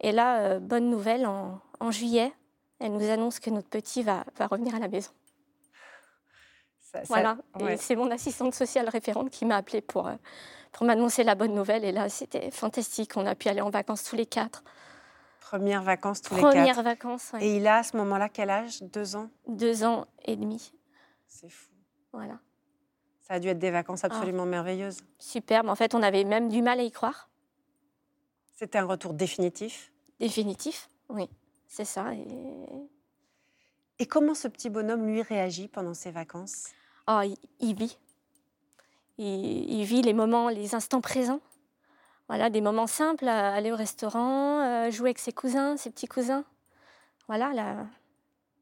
Et 0.00 0.10
là, 0.10 0.40
euh, 0.40 0.58
bonne 0.58 0.88
nouvelle, 0.88 1.26
en, 1.26 1.60
en, 1.80 1.90
juillet, 1.90 2.32
elle 2.78 2.92
nous 2.92 3.10
annonce 3.10 3.40
que 3.40 3.50
notre 3.50 3.68
petit 3.68 4.02
va, 4.02 4.24
va 4.36 4.46
revenir 4.46 4.74
à 4.74 4.78
la 4.78 4.88
maison. 4.88 5.10
voilà, 7.08 7.36
c'est 7.76 7.96
mon 7.96 8.10
assistante 8.10 8.54
sociale 8.54 8.88
référente 8.88 9.28
qui 9.28 9.44
m'a 9.44 9.56
appelée 9.56 9.82
pour, 9.82 10.06
euh, 10.06 10.14
pour 10.72 10.86
m'annoncer 10.86 11.24
la 11.24 11.34
bonne 11.34 11.52
nouvelle. 11.52 11.84
Et 11.84 11.92
là, 11.92 12.08
c'était 12.08 12.50
fantastique. 12.50 13.18
On 13.18 13.26
a 13.26 13.34
pu 13.34 13.48
aller 13.48 13.60
en 13.60 13.68
vacances 13.68 14.02
tous 14.04 14.16
les 14.16 14.24
quatre. 14.24 14.64
Premières 15.48 15.82
vacances 15.82 16.20
tous 16.20 16.34
les 16.34 16.42
quatre. 16.42 16.52
Premières 16.52 16.82
vacances, 16.82 17.32
Et 17.40 17.56
il 17.56 17.66
a 17.66 17.78
à 17.78 17.82
ce 17.82 17.96
moment-là 17.96 18.28
quel 18.28 18.50
âge? 18.50 18.82
Deux 18.82 19.16
ans? 19.16 19.30
Deux 19.46 19.82
ans 19.82 20.06
et 20.26 20.36
demi. 20.36 20.74
C'est 21.26 21.48
fou. 21.48 21.70
Voilà. 22.12 22.38
Ça 23.22 23.34
a 23.34 23.40
dû 23.40 23.48
être 23.48 23.58
des 23.58 23.70
vacances 23.70 24.04
absolument 24.04 24.42
ah. 24.42 24.46
merveilleuses. 24.46 24.98
Superbe. 25.18 25.70
En 25.70 25.74
fait, 25.74 25.94
on 25.94 26.02
avait 26.02 26.24
même 26.24 26.50
du 26.50 26.60
mal 26.60 26.80
à 26.80 26.82
y 26.82 26.90
croire. 26.90 27.30
C'était 28.56 28.76
un 28.76 28.84
retour 28.84 29.14
définitif? 29.14 29.90
Définitif, 30.20 30.90
oui. 31.08 31.30
C'est 31.66 31.86
ça. 31.86 32.12
Et... 32.12 32.26
et... 34.00 34.06
comment 34.06 34.34
ce 34.34 34.48
petit 34.48 34.68
bonhomme, 34.68 35.06
lui, 35.06 35.22
réagit 35.22 35.68
pendant 35.68 35.94
ses 35.94 36.10
vacances? 36.10 36.66
Oh, 37.06 37.22
il, 37.58 37.74
vit. 37.74 37.96
Il, 39.16 39.24
il, 39.70 39.84
vit 39.84 40.02
les 40.02 40.12
moments, 40.12 40.50
les 40.50 40.74
instants 40.74 41.00
présents. 41.00 41.40
Voilà, 42.28 42.50
des 42.50 42.60
moments 42.60 42.86
simples, 42.86 43.26
aller 43.26 43.72
au 43.72 43.76
restaurant, 43.76 44.60
euh, 44.60 44.90
jouer 44.90 45.08
avec 45.08 45.18
ses 45.18 45.32
cousins, 45.32 45.76
ses 45.76 45.90
petits 45.90 46.06
cousins. 46.06 46.44
Voilà, 47.26 47.52
la, 47.54 47.86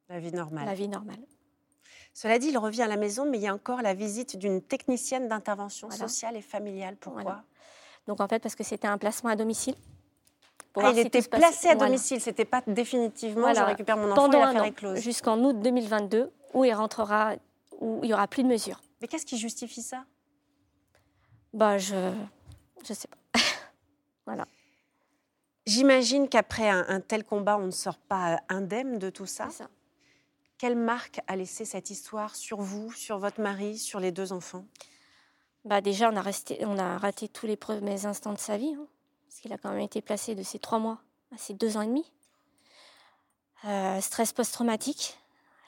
la 0.08 0.20
vie 0.20 0.32
normale. 0.32 0.64
La 0.66 0.74
vie 0.74 0.88
normale. 0.88 1.18
Cela 2.14 2.38
dit, 2.38 2.48
il 2.48 2.58
revient 2.58 2.82
à 2.82 2.86
la 2.86 2.96
maison, 2.96 3.28
mais 3.28 3.38
il 3.38 3.42
y 3.42 3.48
a 3.48 3.54
encore 3.54 3.82
la 3.82 3.92
visite 3.92 4.38
d'une 4.38 4.62
technicienne 4.62 5.28
d'intervention 5.28 5.90
sociale 5.90 6.36
et 6.36 6.42
familiale. 6.42 6.96
Pourquoi 6.96 7.42
Donc 8.06 8.20
en 8.20 8.28
fait, 8.28 8.38
parce 8.38 8.54
que 8.54 8.64
c'était 8.64 8.88
un 8.88 8.98
placement 8.98 9.30
à 9.30 9.36
domicile. 9.36 9.74
Ah, 10.76 10.90
il 10.92 10.98
était 10.98 11.22
placé 11.22 11.68
à 11.68 11.74
domicile, 11.74 12.20
c'était 12.20 12.44
pas 12.44 12.62
définitivement 12.66 13.52
je 13.54 13.60
récupère 13.62 13.96
mon 13.96 14.10
enfant 14.12 14.28
Pendant 14.30 14.62
et 14.62 14.72
close. 14.72 14.98
Jusqu'en 14.98 15.38
août 15.42 15.58
2022, 15.60 16.30
où 16.54 16.64
il 16.64 16.72
rentrera, 16.72 17.34
où 17.80 18.00
il 18.02 18.10
y 18.10 18.14
aura 18.14 18.26
plus 18.28 18.42
de 18.42 18.48
mesures. 18.48 18.80
Mais 19.00 19.08
qu'est-ce 19.08 19.26
qui 19.26 19.38
justifie 19.38 19.82
ça? 19.82 20.04
Bah 21.52 21.78
je, 21.78 22.12
je 22.86 22.92
sais 22.92 23.08
pas. 23.08 23.16
Voilà. 24.26 24.46
J'imagine 25.66 26.28
qu'après 26.28 26.68
un, 26.68 26.84
un, 26.88 27.00
tel 27.00 27.24
combat, 27.24 27.58
on 27.58 27.66
ne 27.66 27.70
sort 27.70 27.98
pas 27.98 28.40
indemne 28.48 28.98
de 28.98 29.10
tout 29.10 29.26
ça. 29.26 29.50
ça. 29.50 29.68
Quelle 30.58 30.76
marque 30.76 31.20
a 31.26 31.36
laissé 31.36 31.64
cette 31.64 31.90
histoire 31.90 32.34
sur 32.34 32.60
vous, 32.60 32.92
sur 32.92 33.18
votre 33.18 33.40
mari, 33.40 33.76
sur 33.78 34.00
les 34.00 34.12
deux 34.12 34.32
enfants? 34.32 34.64
Bah 35.64 35.80
Déjà, 35.80 36.10
on 36.10 36.16
a, 36.16 36.22
resté, 36.22 36.64
on 36.64 36.78
a 36.78 36.96
raté 36.96 37.28
tous 37.28 37.46
les 37.46 37.56
premiers 37.56 38.06
instants 38.06 38.32
de 38.32 38.38
sa 38.38 38.56
vie, 38.56 38.74
hein, 38.74 38.86
parce 39.26 39.40
qu'il 39.40 39.52
a 39.52 39.58
quand 39.58 39.70
même 39.70 39.80
été 39.80 40.00
placé 40.00 40.34
de 40.34 40.42
ses 40.42 40.58
trois 40.58 40.78
mois 40.78 41.00
à 41.34 41.38
ses 41.38 41.54
deux 41.54 41.76
ans 41.76 41.82
et 41.82 41.86
demi. 41.86 42.10
Euh, 43.64 44.00
stress 44.00 44.32
post-traumatique. 44.32 45.18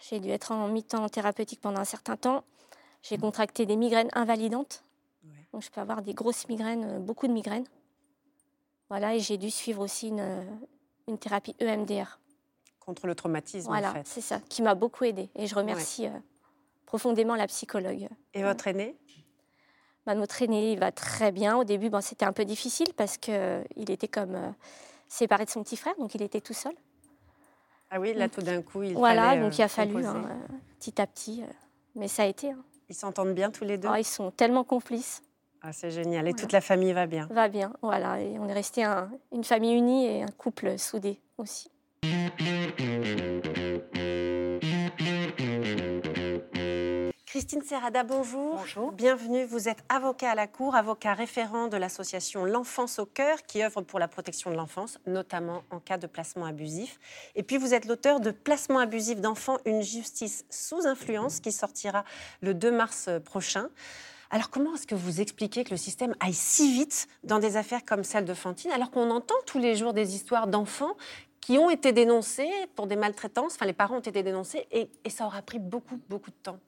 J'ai 0.08 0.20
dû 0.20 0.30
être 0.30 0.52
en 0.52 0.68
mi-temps 0.68 1.08
thérapeutique 1.08 1.60
pendant 1.60 1.80
un 1.80 1.84
certain 1.84 2.16
temps. 2.16 2.44
J'ai 3.02 3.18
contracté 3.18 3.66
des 3.66 3.76
migraines 3.76 4.10
invalidantes. 4.12 4.84
Donc 5.52 5.62
je 5.62 5.70
peux 5.70 5.80
avoir 5.80 6.02
des 6.02 6.14
grosses 6.14 6.48
migraines, 6.48 6.84
euh, 6.84 6.98
beaucoup 6.98 7.26
de 7.26 7.32
migraines. 7.32 7.66
Voilà, 8.88 9.14
et 9.14 9.20
j'ai 9.20 9.36
dû 9.36 9.50
suivre 9.50 9.82
aussi 9.82 10.08
une, 10.08 10.46
une 11.08 11.18
thérapie 11.18 11.54
EMDR 11.60 12.18
contre 12.80 13.06
le 13.06 13.14
traumatisme. 13.14 13.68
Voilà, 13.68 13.90
en 13.90 13.94
fait. 13.94 14.06
c'est 14.06 14.20
ça, 14.22 14.40
qui 14.48 14.62
m'a 14.62 14.74
beaucoup 14.74 15.04
aidée. 15.04 15.28
Et 15.36 15.46
je 15.46 15.54
remercie 15.54 16.06
euh, 16.06 16.10
profondément 16.86 17.34
la 17.34 17.46
psychologue. 17.46 18.08
Et 18.32 18.42
votre 18.42 18.66
aîné 18.66 18.96
bah, 20.06 20.14
Notre 20.14 20.40
aîné, 20.40 20.72
il 20.72 20.78
va 20.78 20.90
très 20.90 21.30
bien. 21.32 21.56
Au 21.58 21.64
début, 21.64 21.90
bon, 21.90 22.00
c'était 22.00 22.24
un 22.24 22.32
peu 22.32 22.46
difficile 22.46 22.88
parce 22.96 23.18
qu'il 23.18 23.34
euh, 23.34 23.62
était 23.76 24.08
comme 24.08 24.34
euh, 24.36 24.48
séparé 25.06 25.44
de 25.44 25.50
son 25.50 25.62
petit 25.62 25.76
frère, 25.76 25.94
donc 25.98 26.14
il 26.14 26.22
était 26.22 26.40
tout 26.40 26.54
seul. 26.54 26.72
Ah 27.90 28.00
oui, 28.00 28.14
là, 28.14 28.28
tout 28.28 28.42
d'un 28.42 28.62
coup, 28.62 28.82
il 28.82 28.94
Voilà, 28.94 29.30
fallait, 29.30 29.40
donc 29.42 29.58
il 29.58 29.62
a 29.62 29.68
fallu, 29.68 30.04
hein, 30.04 30.24
petit 30.78 31.00
à 31.00 31.06
petit. 31.06 31.42
mais 31.94 32.06
ça 32.08 32.22
a 32.22 32.26
été. 32.26 32.50
Hein. 32.52 32.62
Ils 32.90 32.94
s'entendent 32.94 33.34
bien 33.34 33.50
tous 33.50 33.64
les 33.64 33.76
deux? 33.78 33.88
Ah, 33.90 33.98
Ils 34.00 34.04
sont 34.04 34.30
tellement 34.30 34.64
complices. 34.64 35.22
Ah, 35.62 35.72
c'est 35.72 35.90
génial. 35.90 36.28
Et 36.28 36.34
toute 36.34 36.52
la 36.52 36.60
famille 36.60 36.92
va 36.92 37.06
bien 37.06 37.26
Va 37.30 37.48
bien, 37.48 37.72
voilà. 37.82 38.20
Et 38.20 38.38
on 38.38 38.48
est 38.48 38.52
resté 38.52 38.84
une 39.32 39.44
famille 39.44 39.74
unie 39.74 40.06
et 40.06 40.22
un 40.22 40.28
couple 40.28 40.78
soudé 40.78 41.20
aussi. 41.36 41.70
Christine 47.26 47.62
Serrada, 47.62 48.04
bonjour. 48.04 48.56
Bonjour. 48.56 48.92
Bienvenue. 48.92 49.44
Vous 49.44 49.68
êtes 49.68 49.84
avocat 49.88 50.30
à 50.30 50.34
la 50.34 50.46
Cour, 50.46 50.74
avocat 50.74 51.14
référent 51.14 51.68
de 51.68 51.76
l'association 51.76 52.44
L'Enfance 52.44 52.98
au 52.98 53.06
cœur, 53.06 53.42
qui 53.42 53.62
œuvre 53.62 53.82
pour 53.82 53.98
la 53.98 54.08
protection 54.08 54.50
de 54.50 54.56
l'enfance, 54.56 54.98
notamment 55.06 55.62
en 55.70 55.78
cas 55.78 55.98
de 55.98 56.06
placement 56.06 56.46
abusif. 56.46 56.98
Et 57.34 57.42
puis 57.42 57.56
vous 57.56 57.74
êtes 57.74 57.86
l'auteur 57.86 58.20
de 58.20 58.30
Placement 58.30 58.80
abusif 58.80 59.20
d'enfants, 59.20 59.58
une 59.66 59.82
justice 59.82 60.46
sous 60.50 60.86
influence, 60.86 61.40
qui 61.40 61.52
sortira 61.52 62.04
le 62.42 62.54
2 62.54 62.70
mars 62.70 63.08
prochain. 63.24 63.68
Alors 64.30 64.50
comment 64.50 64.74
est-ce 64.74 64.86
que 64.86 64.94
vous 64.94 65.20
expliquez 65.20 65.64
que 65.64 65.70
le 65.70 65.76
système 65.76 66.14
aille 66.20 66.34
si 66.34 66.72
vite 66.72 67.08
dans 67.24 67.38
des 67.38 67.56
affaires 67.56 67.84
comme 67.84 68.04
celle 68.04 68.26
de 68.26 68.34
Fantine, 68.34 68.70
alors 68.72 68.90
qu'on 68.90 69.10
entend 69.10 69.34
tous 69.46 69.58
les 69.58 69.74
jours 69.74 69.94
des 69.94 70.14
histoires 70.14 70.46
d'enfants 70.46 70.96
qui 71.40 71.56
ont 71.56 71.70
été 71.70 71.92
dénoncés 71.92 72.50
pour 72.76 72.86
des 72.86 72.96
maltraitances, 72.96 73.54
enfin 73.54 73.64
les 73.64 73.72
parents 73.72 73.96
ont 73.96 74.00
été 74.00 74.22
dénoncés, 74.22 74.66
et, 74.70 74.90
ça 75.08 75.24
aura 75.24 75.40
pris 75.40 75.58
beaucoup, 75.58 75.98
beaucoup 76.10 76.30
de 76.30 76.36
temps? 76.42 76.58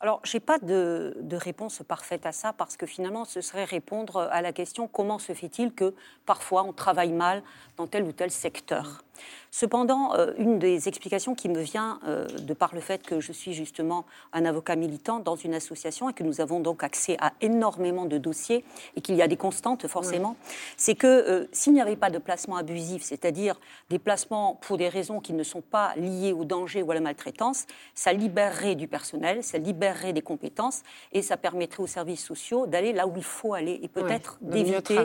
Alors, 0.00 0.20
je 0.24 0.36
n'ai 0.36 0.40
pas 0.40 0.58
de, 0.58 1.16
de, 1.20 1.36
réponse 1.36 1.82
parfaite 1.86 2.26
à 2.26 2.32
ça 2.32 2.52
parce 2.52 2.76
que 2.76 2.86
finalement, 2.86 3.24
ce 3.24 3.40
serait 3.40 3.64
répondre 3.64 4.28
à 4.30 4.42
la 4.42 4.52
question 4.52 4.88
comment 4.88 5.18
se 5.18 5.32
fait-il 5.32 5.72
que 5.72 5.94
parfois 6.26 6.64
on 6.64 6.72
travaille 6.72 7.12
mal 7.12 7.42
dans 7.76 7.86
tel 7.86 8.04
ou 8.04 8.12
tel 8.12 8.30
secteur? 8.30 9.02
Cependant, 9.50 10.14
euh, 10.14 10.32
une 10.36 10.58
des 10.58 10.86
explications 10.86 11.34
qui 11.34 11.48
me 11.48 11.60
vient 11.60 11.98
euh, 12.06 12.26
de 12.26 12.52
par 12.52 12.74
le 12.74 12.82
fait 12.82 13.02
que 13.02 13.20
je 13.20 13.32
suis 13.32 13.54
justement 13.54 14.04
un 14.34 14.44
avocat 14.44 14.76
militant 14.76 15.18
dans 15.18 15.36
une 15.36 15.54
association 15.54 16.10
et 16.10 16.12
que 16.12 16.22
nous 16.22 16.42
avons 16.42 16.60
donc 16.60 16.84
accès 16.84 17.16
à 17.20 17.32
énormément 17.40 18.04
de 18.04 18.18
dossiers 18.18 18.64
et 18.96 19.00
qu'il 19.00 19.14
y 19.14 19.22
a 19.22 19.28
des 19.28 19.38
constantes 19.38 19.86
forcément, 19.86 20.36
c'est 20.76 20.94
que 20.94 21.06
euh, 21.06 21.46
s'il 21.52 21.72
n'y 21.72 21.80
avait 21.80 21.96
pas 21.96 22.10
de 22.10 22.18
placement 22.18 22.56
abusif, 22.56 23.02
c'est-à-dire 23.02 23.58
des 23.88 23.98
placements 23.98 24.58
pour 24.60 24.76
des 24.76 24.90
raisons 24.90 25.20
qui 25.20 25.32
ne 25.32 25.42
sont 25.42 25.62
pas 25.62 25.94
liées 25.96 26.34
au 26.34 26.44
danger 26.44 26.82
ou 26.82 26.90
à 26.90 26.94
la 26.94 27.00
maltraitance, 27.00 27.64
ça 27.94 28.12
libérerait 28.12 28.74
du 28.74 28.88
personnel, 28.88 29.42
ça 29.42 29.56
libérerait 29.56 29.85
des 30.12 30.22
compétences 30.22 30.82
et 31.12 31.22
ça 31.22 31.36
permettrait 31.36 31.82
aux 31.82 31.86
services 31.86 32.24
sociaux 32.24 32.66
d'aller 32.66 32.92
là 32.92 33.06
où 33.06 33.12
il 33.16 33.24
faut 33.24 33.54
aller 33.54 33.78
et 33.82 33.88
peut-être 33.88 34.38
d'éviter, 34.40 34.98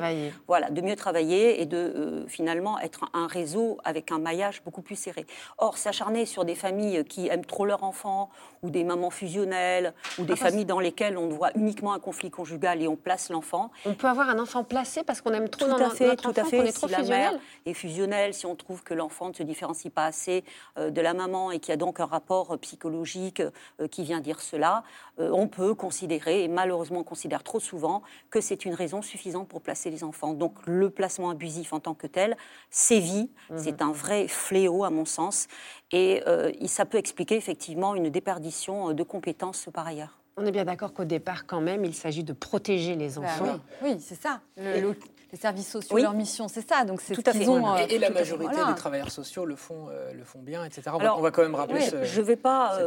voilà, 0.48 0.70
de 0.70 0.82
mieux 0.82 0.96
travailler 0.96 1.62
et 1.62 1.66
de 1.66 2.26
finalement 2.28 2.80
être 2.80 3.06
un 3.14 3.28
réseau 3.28 3.78
avec 3.84 4.12
un 4.12 4.20
maillage 4.20 4.62
beaucoup 4.64 4.82
plus 4.82 4.96
serré. 4.96 5.26
Or, 5.58 5.78
s'acharner 5.78 6.26
sur 6.26 6.46
des 6.46 6.56
familles 6.56 7.04
qui 7.06 7.28
aiment 7.28 7.46
trop 7.46 7.66
leurs 7.66 7.84
enfants, 7.84 8.30
ou 8.64 8.70
des 8.70 8.84
mamans 8.84 9.10
fusionnelles, 9.10 9.94
ou 10.20 10.24
des 10.24 10.34
ah, 10.34 10.36
familles 10.36 10.66
dans 10.66 10.80
lesquelles 10.80 11.18
on 11.18 11.30
voit 11.30 11.52
uniquement 11.56 11.94
un 11.94 12.00
conflit 12.00 12.30
conjugal 12.30 12.82
et 12.82 12.88
on 12.88 12.96
place 12.96 13.30
l'enfant. 13.30 13.72
On 13.86 13.94
peut 13.94 14.08
avoir 14.08 14.30
un 14.30 14.40
enfant 14.40 14.64
placé 14.64 15.04
parce 15.04 15.22
qu'on 15.22 15.34
aime 15.34 15.50
trop 15.50 15.66
tout 15.66 15.84
à 15.84 15.90
fait, 15.90 16.08
notre 16.08 16.24
tout 16.24 16.40
enfant, 16.40 16.48
à 16.48 16.50
fait. 16.50 16.68
est 16.68 16.72
trop 16.72 16.88
si 16.88 16.94
la 16.94 17.04
mère 17.04 17.34
est 17.66 17.74
fusionnelle, 17.74 18.34
si 18.34 18.46
on 18.46 18.56
trouve 18.56 18.84
que 18.84 18.94
l'enfant 18.94 19.30
ne 19.30 19.34
se 19.34 19.44
différencie 19.44 19.92
pas 19.92 20.06
assez 20.06 20.44
euh, 20.78 20.90
de 20.90 21.02
la 21.02 21.14
maman 21.14 21.52
et 21.52 21.60
qu'il 21.60 21.72
y 21.72 21.74
a 21.74 21.78
donc 21.78 22.00
un 22.00 22.06
rapport 22.06 22.58
psychologique 22.60 23.42
euh, 23.42 23.88
qui 23.88 24.04
vient 24.04 24.20
dire 24.20 24.42
cela, 24.42 24.71
euh, 25.20 25.32
on 25.34 25.48
peut 25.48 25.74
considérer, 25.74 26.44
et 26.44 26.48
malheureusement 26.48 27.00
on 27.00 27.04
considère 27.04 27.44
trop 27.44 27.60
souvent, 27.60 28.02
que 28.30 28.42
c'est 28.42 28.66
une 28.66 28.74
raison 28.74 29.02
suffisante 29.02 29.48
pour 29.48 29.62
placer 29.62 29.90
les 29.90 30.04
enfants. 30.04 30.34
Donc 30.34 30.56
le 30.66 30.90
placement 30.90 31.30
abusif 31.30 31.74
en 31.74 31.80
tant 31.80 31.94
que 31.94 32.08
tel 32.08 32.38
sévit, 32.70 33.30
mhm. 33.50 33.58
c'est 33.58 33.82
un 33.82 33.92
vrai 33.92 34.28
fléau 34.28 34.84
à 34.84 34.90
mon 34.90 35.06
sens, 35.06 35.48
et 35.92 36.24
euh, 36.28 36.52
ça 36.66 36.86
peut 36.86 36.98
expliquer 36.98 37.36
effectivement 37.36 37.96
une 37.96 38.10
déperdition 38.10 38.90
euh, 38.90 38.94
de 38.94 39.04
compétences 39.04 39.70
par 39.74 39.88
ailleurs. 39.88 40.20
On 40.38 40.46
est 40.46 40.52
bien 40.52 40.64
d'accord 40.64 40.94
qu'au 40.94 41.04
départ, 41.04 41.46
quand 41.46 41.60
même, 41.60 41.84
il 41.84 41.94
s'agit 41.94 42.24
de 42.24 42.32
protéger 42.32 42.96
les 42.96 43.10
bah 43.10 43.22
enfants. 43.22 43.60
oui, 43.84 43.98
c'est 44.00 44.20
ça. 44.20 44.40
les 44.56 45.38
services 45.38 45.70
sociaux, 45.70 45.98
leur 45.98 46.14
mission, 46.14 46.48
c'est 46.48 46.68
ça. 46.68 46.86
Donc 46.86 47.02
c'est 47.02 47.14
tout 47.14 47.24
à 47.26 47.34
fait. 47.34 47.48
Ont, 47.48 47.76
et, 47.76 48.00
la 48.00 48.10
majorité 48.10 48.56
des 48.56 48.76
travailleurs 48.76 49.12
sociaux 49.12 49.44
le 49.46 49.58
font, 49.58 49.90
le 50.14 50.24
font 50.24 50.40
bien, 50.40 50.64
etc. 50.64 50.84
Alors, 51.00 51.20
on 51.20 51.22
va 51.22 51.32
quand 51.32 51.42
même 51.42 51.56
rappeler. 51.56 51.82
je 52.04 52.22
ne 52.22 52.26
vais 52.26 52.38
pas 52.38 52.80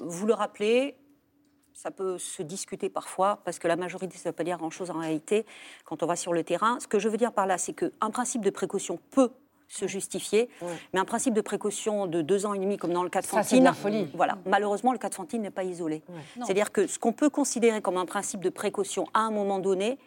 vous 0.00 0.26
le 0.26 0.34
rappeler 0.34 0.98
ça 1.74 1.90
peut 1.90 2.18
se 2.18 2.42
discuter 2.42 2.88
parfois, 2.88 3.40
parce 3.44 3.58
que 3.58 3.68
la 3.68 3.76
majorité, 3.76 4.16
ça 4.16 4.28
ne 4.28 4.32
veut 4.32 4.36
pas 4.36 4.44
dire 4.44 4.58
grand-chose 4.58 4.90
en 4.90 4.98
réalité 4.98 5.46
quand 5.84 6.02
on 6.02 6.06
va 6.06 6.16
sur 6.16 6.32
le 6.32 6.44
terrain. 6.44 6.78
Ce 6.80 6.86
que 6.86 6.98
je 6.98 7.08
veux 7.08 7.16
dire 7.16 7.32
par 7.32 7.46
là, 7.46 7.58
c'est 7.58 7.72
qu'un 7.72 8.10
principe 8.10 8.42
de 8.42 8.50
précaution 8.50 8.98
peut 9.10 9.30
se 9.68 9.86
justifier. 9.86 10.48
Mais 10.92 10.98
un 11.00 11.04
principe 11.04 11.32
de 11.32 11.40
précaution 11.40 12.06
de 12.06 12.22
deux 12.22 12.44
ans 12.44 12.54
et 12.54 12.58
demi, 12.58 12.76
comme 12.76 12.92
dans 12.92 13.04
le 13.04 13.08
cas 13.08 13.20
de 13.20 13.26
Ça, 13.26 13.42
Fantine, 13.42 13.62
la 13.64 13.72
folie. 13.72 14.08
voilà. 14.14 14.36
Malheureusement, 14.44 14.92
le 14.92 14.98
cas 14.98 15.08
de 15.08 15.14
Fantine 15.14 15.42
n'est 15.42 15.50
pas 15.50 15.62
isolé. 15.64 16.02
C'est-à-dire 16.44 16.72
que 16.72 16.86
ce 16.88 16.98
qu'on 16.98 17.12
peut 17.12 17.30
considérer 17.30 17.80
comme 17.80 17.96
un 17.96 18.06
principe 18.06 18.40
de 18.40 18.50
précaution 18.50 19.06
à 19.14 19.20
un 19.20 19.30
moment 19.30 19.60
donné 19.60 19.98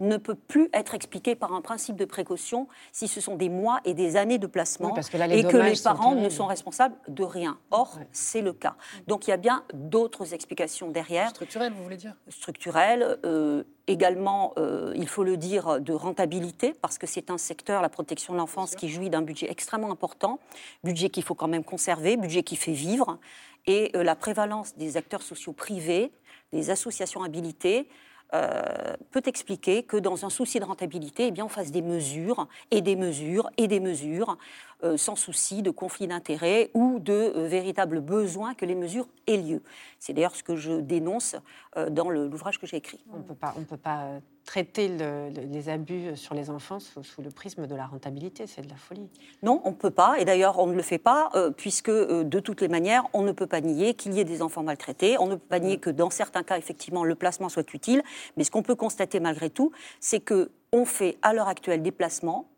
ne 0.00 0.16
peut 0.16 0.34
plus 0.34 0.68
être 0.72 0.94
expliqué 0.94 1.34
par 1.34 1.52
un 1.52 1.60
principe 1.60 1.96
de 1.96 2.04
précaution 2.04 2.68
si 2.92 3.08
ce 3.08 3.20
sont 3.20 3.36
des 3.36 3.48
mois 3.48 3.80
et 3.84 3.94
des 3.94 4.16
années 4.16 4.38
de 4.38 4.46
placement 4.46 4.94
et 5.30 5.42
que 5.44 5.56
les 5.56 5.80
parents 5.82 6.14
ne 6.14 6.28
sont 6.28 6.46
responsables 6.46 6.94
de 7.08 7.24
rien. 7.24 7.58
Or, 7.70 7.98
c'est 8.12 8.42
le 8.42 8.52
cas. 8.52 8.76
Donc 9.06 9.26
il 9.26 9.30
y 9.30 9.32
a 9.32 9.36
bien 9.36 9.64
d'autres 9.74 10.34
explications 10.34 10.90
derrière. 10.90 11.30
Structurelles, 11.30 11.72
vous 11.72 11.82
voulez 11.82 11.96
dire? 11.96 12.14
Structurelles, 12.28 13.18
euh, 13.24 13.64
également, 13.88 14.52
euh, 14.58 14.92
il 14.94 15.08
faut 15.08 15.24
le 15.24 15.36
dire, 15.36 15.80
de 15.80 15.92
rentabilité, 15.92 16.74
parce 16.80 16.98
que 16.98 17.06
c'est 17.06 17.30
un 17.30 17.38
secteur, 17.38 17.82
la 17.82 17.88
protection 17.88 18.34
de 18.34 18.38
l'enfance, 18.38 18.74
qui 18.74 18.88
jouit 18.88 19.10
d'un 19.10 19.22
budget 19.22 19.50
extrêmement 19.50 19.90
important, 19.90 20.38
budget 20.84 21.08
qu'il 21.08 21.22
faut 21.22 21.34
quand 21.34 21.48
même 21.48 21.64
conserver, 21.64 22.16
budget 22.16 22.42
qui 22.42 22.56
fait 22.56 22.72
vivre, 22.72 23.18
et 23.66 23.90
euh, 23.96 24.02
la 24.02 24.14
prévalence 24.14 24.76
des 24.76 24.96
acteurs 24.96 25.22
sociaux 25.22 25.52
privés, 25.52 26.12
des 26.52 26.70
associations 26.70 27.22
habilitées, 27.22 27.88
euh, 28.34 28.94
peut 29.10 29.22
expliquer 29.26 29.82
que 29.82 29.96
dans 29.96 30.24
un 30.24 30.30
souci 30.30 30.60
de 30.60 30.64
rentabilité, 30.64 31.28
eh 31.28 31.30
bien, 31.30 31.44
on 31.44 31.48
fasse 31.48 31.70
des 31.70 31.82
mesures 31.82 32.46
et 32.70 32.82
des 32.82 32.96
mesures 32.96 33.50
et 33.56 33.68
des 33.68 33.80
mesures 33.80 34.36
euh, 34.84 34.96
sans 34.96 35.16
souci 35.16 35.62
de 35.62 35.70
conflit 35.70 36.06
d'intérêts 36.06 36.70
ou 36.72 37.00
de 37.00 37.12
euh, 37.12 37.48
véritable 37.48 38.00
besoin 38.00 38.54
que 38.54 38.64
les 38.64 38.74
mesures 38.74 39.08
aient 39.26 39.36
lieu. 39.36 39.60
C'est 39.98 40.12
d'ailleurs 40.12 40.36
ce 40.36 40.44
que 40.44 40.54
je 40.54 40.80
dénonce 40.80 41.36
euh, 41.76 41.90
dans 41.90 42.10
l'ouvrage 42.10 42.60
que 42.60 42.66
j'ai 42.66 42.76
écrit. 42.76 43.04
On 43.12 43.22
peut 43.22 43.34
pas, 43.34 43.54
on 43.58 43.64
peut 43.64 43.76
pas 43.76 44.20
traiter 44.48 44.88
les 44.88 45.68
abus 45.68 46.16
sur 46.16 46.34
les 46.34 46.48
enfants 46.48 46.78
sous, 46.80 47.02
le 47.22 47.30
prisme 47.30 47.66
de 47.66 47.74
la 47.74 47.84
rentabilité, 47.84 48.46
c'est 48.46 48.62
de 48.62 48.70
la 48.70 48.76
folie. 48.76 49.10
Non, 49.42 49.60
on 49.64 49.72
ne 49.72 49.76
peut 49.76 49.90
pas, 49.90 50.18
et 50.18 50.24
d'ailleurs 50.24 50.58
on 50.58 50.66
ne 50.66 50.72
le 50.72 50.80
fait 50.80 50.96
pas, 50.96 51.30
puisque 51.58 51.90
de 51.90 52.40
toutes 52.40 52.62
les 52.62 52.68
manières, 52.68 53.04
on 53.12 53.20
ne 53.20 53.32
peut 53.32 53.46
pas 53.46 53.60
nier 53.60 53.92
qu'il 53.92 54.14
y 54.14 54.20
ait 54.20 54.24
des 54.24 54.40
enfants 54.40 54.62
maltraités, 54.62 55.18
on 55.18 55.26
ne 55.26 55.34
peut 55.34 55.48
pas 55.50 55.58
nier 55.58 55.76
que 55.76 55.90
dans 55.90 56.08
certains 56.08 56.42
cas, 56.44 56.56
effectivement, 56.56 57.04
le 57.04 57.14
placement 57.14 57.50
soit 57.50 57.74
utile, 57.74 58.02
mais 58.38 58.44
ce 58.44 58.50
qu'on 58.50 58.62
peut 58.62 58.74
constater 58.74 59.20
malgré 59.20 59.50
tout, 59.50 59.70
c'est 60.00 60.20
que 60.20 60.50
on 60.72 60.86
fait 60.86 61.18
à 61.20 61.34
l'heure 61.34 61.48
actuelle 61.48 61.82
des 61.82 61.92
placements 61.92 62.48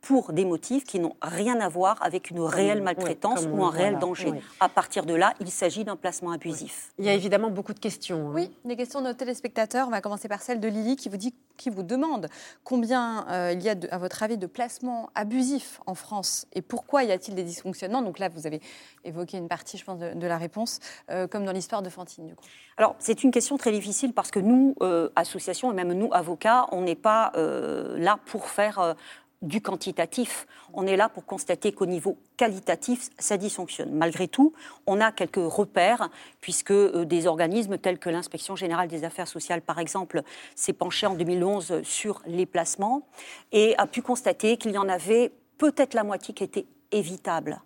pour 0.00 0.32
des 0.32 0.44
motifs 0.44 0.84
qui 0.84 1.00
n'ont 1.00 1.16
rien 1.20 1.60
à 1.60 1.68
voir 1.68 1.96
avec 2.02 2.30
une 2.30 2.40
réelle 2.40 2.82
maltraitance 2.82 3.46
ou 3.50 3.64
un 3.64 3.70
réel 3.70 3.98
danger. 3.98 4.32
À 4.60 4.68
partir 4.68 5.04
de 5.04 5.14
là, 5.14 5.34
il 5.40 5.50
s'agit 5.50 5.84
d'un 5.84 5.96
placement 5.96 6.30
abusif. 6.30 6.92
Il 6.98 7.04
y 7.04 7.08
a 7.08 7.14
évidemment 7.14 7.50
beaucoup 7.50 7.74
de 7.74 7.78
questions. 7.78 8.28
Hein. 8.28 8.32
Oui, 8.34 8.50
des 8.64 8.76
questions 8.76 9.00
de 9.00 9.08
nos 9.08 9.12
téléspectateurs. 9.12 9.88
On 9.88 9.90
va 9.90 10.00
commencer 10.00 10.28
par 10.28 10.42
celle 10.42 10.60
de 10.60 10.68
Lily 10.68 10.96
qui 10.96 11.08
vous, 11.08 11.16
dit, 11.16 11.34
qui 11.56 11.70
vous 11.70 11.82
demande 11.82 12.28
combien 12.64 13.26
euh, 13.28 13.52
il 13.52 13.62
y 13.62 13.68
a, 13.68 13.74
à 13.90 13.98
votre 13.98 14.22
avis, 14.22 14.38
de 14.38 14.46
placements 14.46 15.10
abusifs 15.14 15.80
en 15.86 15.94
France 15.94 16.46
et 16.54 16.62
pourquoi 16.62 17.04
y 17.04 17.12
a-t-il 17.12 17.34
des 17.34 17.44
dysfonctionnements? 17.44 18.02
Donc 18.02 18.18
là, 18.18 18.28
vous 18.28 18.46
avez 18.46 18.60
évoqué 19.04 19.36
une 19.36 19.48
partie, 19.48 19.78
je 19.78 19.84
pense, 19.84 19.98
de, 19.98 20.26
la 20.26 20.38
réponse, 20.38 20.78
euh, 21.10 21.26
comme 21.26 21.44
dans 21.44 21.52
l'histoire 21.52 21.82
de 21.82 21.90
Fantine. 21.90 22.26
Du 22.26 22.34
coup. 22.34 22.44
Alors, 22.76 22.94
c'est 22.98 23.24
une 23.24 23.30
question 23.30 23.56
très 23.56 23.72
difficile 23.72 24.12
parce 24.12 24.30
que 24.30 24.38
nous, 24.38 24.74
euh, 24.82 25.10
associations 25.16 25.72
et 25.72 25.74
même 25.74 25.92
nous, 25.92 26.10
avocats, 26.12 26.66
on 26.70 26.82
n'est 26.82 26.94
pas 26.94 27.32
là 27.34 28.18
pour 28.26 28.48
faire 28.48 28.94
du 29.42 29.60
quantitatif. 29.60 30.46
On 30.72 30.86
est 30.86 30.96
là 30.96 31.08
pour 31.08 31.24
constater 31.24 31.72
qu'au 31.72 31.86
niveau 31.86 32.18
qualitatif, 32.36 33.10
ça 33.18 33.36
dysfonctionne. 33.36 33.92
Malgré 33.92 34.26
tout, 34.26 34.52
on 34.86 35.00
a 35.00 35.12
quelques 35.12 35.36
repères, 35.36 36.10
puisque 36.40 36.72
euh, 36.72 37.04
des 37.04 37.26
organismes 37.26 37.78
tels 37.78 37.98
que 37.98 38.10
l'Inspection 38.10 38.56
générale 38.56 38.88
des 38.88 39.04
affaires 39.04 39.28
sociales, 39.28 39.62
par 39.62 39.78
exemple, 39.78 40.22
s'est 40.56 40.72
penché 40.72 41.06
en 41.06 41.14
2011 41.14 41.82
sur 41.82 42.20
les 42.26 42.46
placements 42.46 43.06
et 43.52 43.76
a 43.78 43.86
pu 43.86 44.02
constater 44.02 44.56
qu'il 44.56 44.72
y 44.72 44.78
en 44.78 44.88
avait 44.88 45.32
peut-être 45.58 45.94
la 45.94 46.04
moitié 46.04 46.34
qui 46.34 46.44
était 46.44 46.66
évitable. 46.90 47.60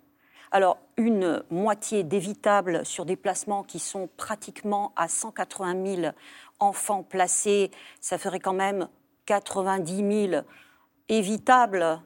Alors, 0.51 0.77
une 0.97 1.43
moitié 1.49 2.03
d'évitables 2.03 2.85
sur 2.85 3.05
des 3.05 3.15
placements 3.15 3.63
qui 3.63 3.79
sont 3.79 4.07
pratiquement 4.17 4.93
à 4.95 5.07
180 5.07 6.01
000 6.01 6.13
enfants 6.59 7.01
placés, 7.01 7.71
ça 7.99 8.19
ferait 8.19 8.39
quand 8.39 8.53
même 8.53 8.87
90 9.25 10.29
000 10.29 10.43
évitable 11.09 11.99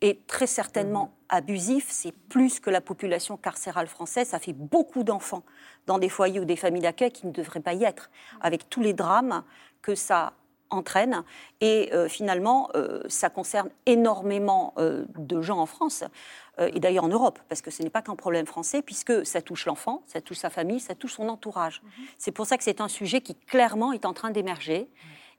et 0.00 0.20
très 0.26 0.46
certainement 0.46 1.12
abusif, 1.28 1.86
c'est 1.90 2.12
plus 2.12 2.58
que 2.58 2.70
la 2.70 2.80
population 2.80 3.36
carcérale 3.36 3.86
française. 3.86 4.28
Ça 4.28 4.38
fait 4.38 4.52
beaucoup 4.52 5.04
d'enfants 5.04 5.44
dans 5.86 5.98
des 5.98 6.08
foyers 6.08 6.40
ou 6.40 6.44
des 6.44 6.56
familles 6.56 6.82
d'accueil 6.82 7.12
qui 7.12 7.26
ne 7.26 7.32
devraient 7.32 7.60
pas 7.60 7.74
y 7.74 7.84
être, 7.84 8.10
avec 8.40 8.68
tous 8.68 8.80
les 8.80 8.94
drames 8.94 9.44
que 9.82 9.94
ça 9.94 10.32
entraîne. 10.70 11.24
Et 11.60 11.90
euh, 11.92 12.08
finalement, 12.08 12.70
euh, 12.74 13.02
ça 13.08 13.28
concerne 13.28 13.68
énormément 13.86 14.72
euh, 14.78 15.04
de 15.18 15.42
gens 15.42 15.58
en 15.58 15.66
France, 15.66 16.04
et 16.58 16.78
d'ailleurs 16.78 17.04
en 17.04 17.08
Europe, 17.08 17.38
parce 17.48 17.62
que 17.62 17.70
ce 17.70 17.82
n'est 17.82 17.88
pas 17.88 18.02
qu'un 18.02 18.16
problème 18.16 18.44
français, 18.44 18.82
puisque 18.82 19.24
ça 19.24 19.40
touche 19.40 19.64
l'enfant, 19.64 20.02
ça 20.06 20.20
touche 20.20 20.36
sa 20.36 20.50
famille, 20.50 20.78
ça 20.78 20.94
touche 20.94 21.14
son 21.14 21.30
entourage. 21.30 21.80
Mhm. 21.82 22.04
C'est 22.18 22.32
pour 22.32 22.44
ça 22.44 22.58
que 22.58 22.64
c'est 22.64 22.82
un 22.82 22.88
sujet 22.88 23.22
qui 23.22 23.34
clairement 23.34 23.92
est 23.92 24.04
en 24.04 24.12
train 24.12 24.30
d'émerger, 24.30 24.90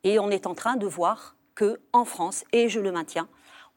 et 0.04 0.17
on 0.17 0.32
est 0.32 0.47
en 0.47 0.56
train 0.56 0.77
de 0.77 0.88
voir 0.88 1.36
qu'en 1.55 2.05
France, 2.05 2.43
et 2.53 2.69
je 2.69 2.79
le 2.79 2.91
maintiens, 2.91 3.27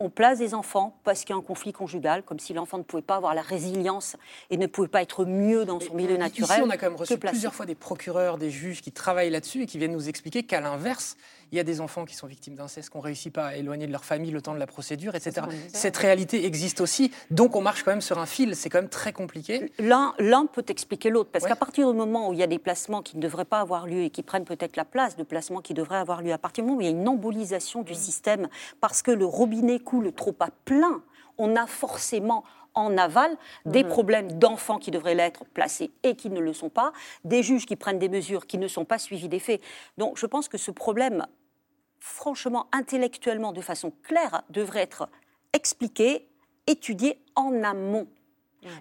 on 0.00 0.10
place 0.10 0.38
des 0.38 0.54
enfants 0.54 0.98
parce 1.04 1.20
qu'il 1.20 1.30
y 1.30 1.32
a 1.34 1.36
un 1.36 1.42
conflit 1.42 1.72
conjugal, 1.72 2.24
comme 2.24 2.40
si 2.40 2.52
l'enfant 2.52 2.78
ne 2.78 2.82
pouvait 2.82 3.02
pas 3.02 3.16
avoir 3.16 3.34
la 3.34 3.42
résilience 3.42 4.16
et 4.50 4.56
ne 4.56 4.66
pouvait 4.66 4.88
pas 4.88 5.02
être 5.02 5.24
mieux 5.24 5.64
dans 5.64 5.78
son 5.78 5.94
milieu 5.94 6.16
naturel. 6.16 6.58
Ici, 6.58 6.62
on 6.66 6.70
a 6.70 6.76
quand 6.76 6.90
même 6.90 6.98
reçu 6.98 7.16
plusieurs 7.16 7.54
fois 7.54 7.64
des 7.64 7.76
procureurs, 7.76 8.36
des 8.36 8.50
juges 8.50 8.82
qui 8.82 8.90
travaillent 8.90 9.30
là-dessus 9.30 9.62
et 9.62 9.66
qui 9.66 9.78
viennent 9.78 9.92
nous 9.92 10.08
expliquer 10.08 10.42
qu'à 10.42 10.60
l'inverse, 10.60 11.16
il 11.54 11.56
y 11.56 11.60
a 11.60 11.64
des 11.64 11.80
enfants 11.80 12.04
qui 12.04 12.16
sont 12.16 12.26
victimes 12.26 12.56
d'inceste, 12.56 12.90
qu'on 12.90 12.98
ne 12.98 13.04
réussit 13.04 13.32
pas 13.32 13.46
à 13.46 13.54
éloigner 13.54 13.86
de 13.86 13.92
leur 13.92 14.04
famille 14.04 14.32
le 14.32 14.42
temps 14.42 14.54
de 14.54 14.58
la 14.58 14.66
procédure, 14.66 15.14
etc. 15.14 15.46
Cette 15.72 15.96
réalité 15.96 16.44
existe 16.46 16.80
aussi, 16.80 17.12
donc 17.30 17.54
on 17.54 17.60
marche 17.60 17.84
quand 17.84 17.92
même 17.92 18.00
sur 18.00 18.18
un 18.18 18.26
fil, 18.26 18.56
c'est 18.56 18.68
quand 18.68 18.78
même 18.80 18.88
très 18.88 19.12
compliqué. 19.12 19.70
L'un 19.78 20.46
peut 20.52 20.64
expliquer 20.66 21.10
l'autre, 21.10 21.30
parce 21.30 21.46
qu'à 21.46 21.54
partir 21.54 21.88
du 21.88 21.96
moment 21.96 22.28
où 22.28 22.32
il 22.32 22.40
y 22.40 22.42
a 22.42 22.48
des 22.48 22.58
placements 22.58 23.02
qui 23.02 23.16
ne 23.16 23.22
devraient 23.22 23.44
pas 23.44 23.60
avoir 23.60 23.86
lieu 23.86 24.02
et 24.02 24.10
qui 24.10 24.24
prennent 24.24 24.44
peut-être 24.44 24.76
la 24.76 24.84
place 24.84 25.16
de 25.16 25.22
placements 25.22 25.60
qui 25.60 25.74
devraient 25.74 25.98
avoir 25.98 26.22
lieu, 26.22 26.32
à 26.32 26.38
partir 26.38 26.64
du 26.64 26.70
moment 26.70 26.78
où 26.78 26.82
il 26.82 26.86
y 26.86 26.88
a 26.88 26.90
une 26.90 27.08
embolisation 27.08 27.82
du 27.82 27.94
système, 27.94 28.48
parce 28.80 29.00
que 29.02 29.12
le 29.12 29.24
robinet 29.24 29.78
coule 29.78 30.12
trop 30.12 30.34
à 30.40 30.48
plein, 30.64 31.02
on 31.38 31.54
a 31.54 31.68
forcément 31.68 32.42
en 32.74 32.98
aval 32.98 33.36
des 33.66 33.84
mhm. 33.84 33.88
problèmes 33.88 34.32
d'enfants 34.32 34.78
qui 34.78 34.90
devraient 34.90 35.14
l'être 35.14 35.44
placés 35.46 35.92
et 36.02 36.16
qui 36.16 36.30
ne 36.30 36.40
le 36.40 36.52
sont 36.52 36.70
pas, 36.70 36.92
des 37.24 37.42
juges 37.42 37.66
qui 37.66 37.76
prennent 37.76 37.98
des 37.98 38.08
mesures 38.08 38.46
qui 38.46 38.58
ne 38.58 38.68
sont 38.68 38.84
pas 38.84 38.98
suivies 38.98 39.28
des 39.28 39.38
faits. 39.38 39.60
Donc 39.96 40.18
je 40.18 40.26
pense 40.26 40.48
que 40.48 40.58
ce 40.58 40.70
problème 40.70 41.26
franchement, 42.04 42.66
intellectuellement, 42.70 43.52
de 43.52 43.62
façon 43.62 43.90
claire, 44.02 44.42
devrait 44.50 44.82
être 44.82 45.08
expliqué, 45.54 46.28
étudié 46.66 47.18
en 47.34 47.64
amont. 47.64 48.06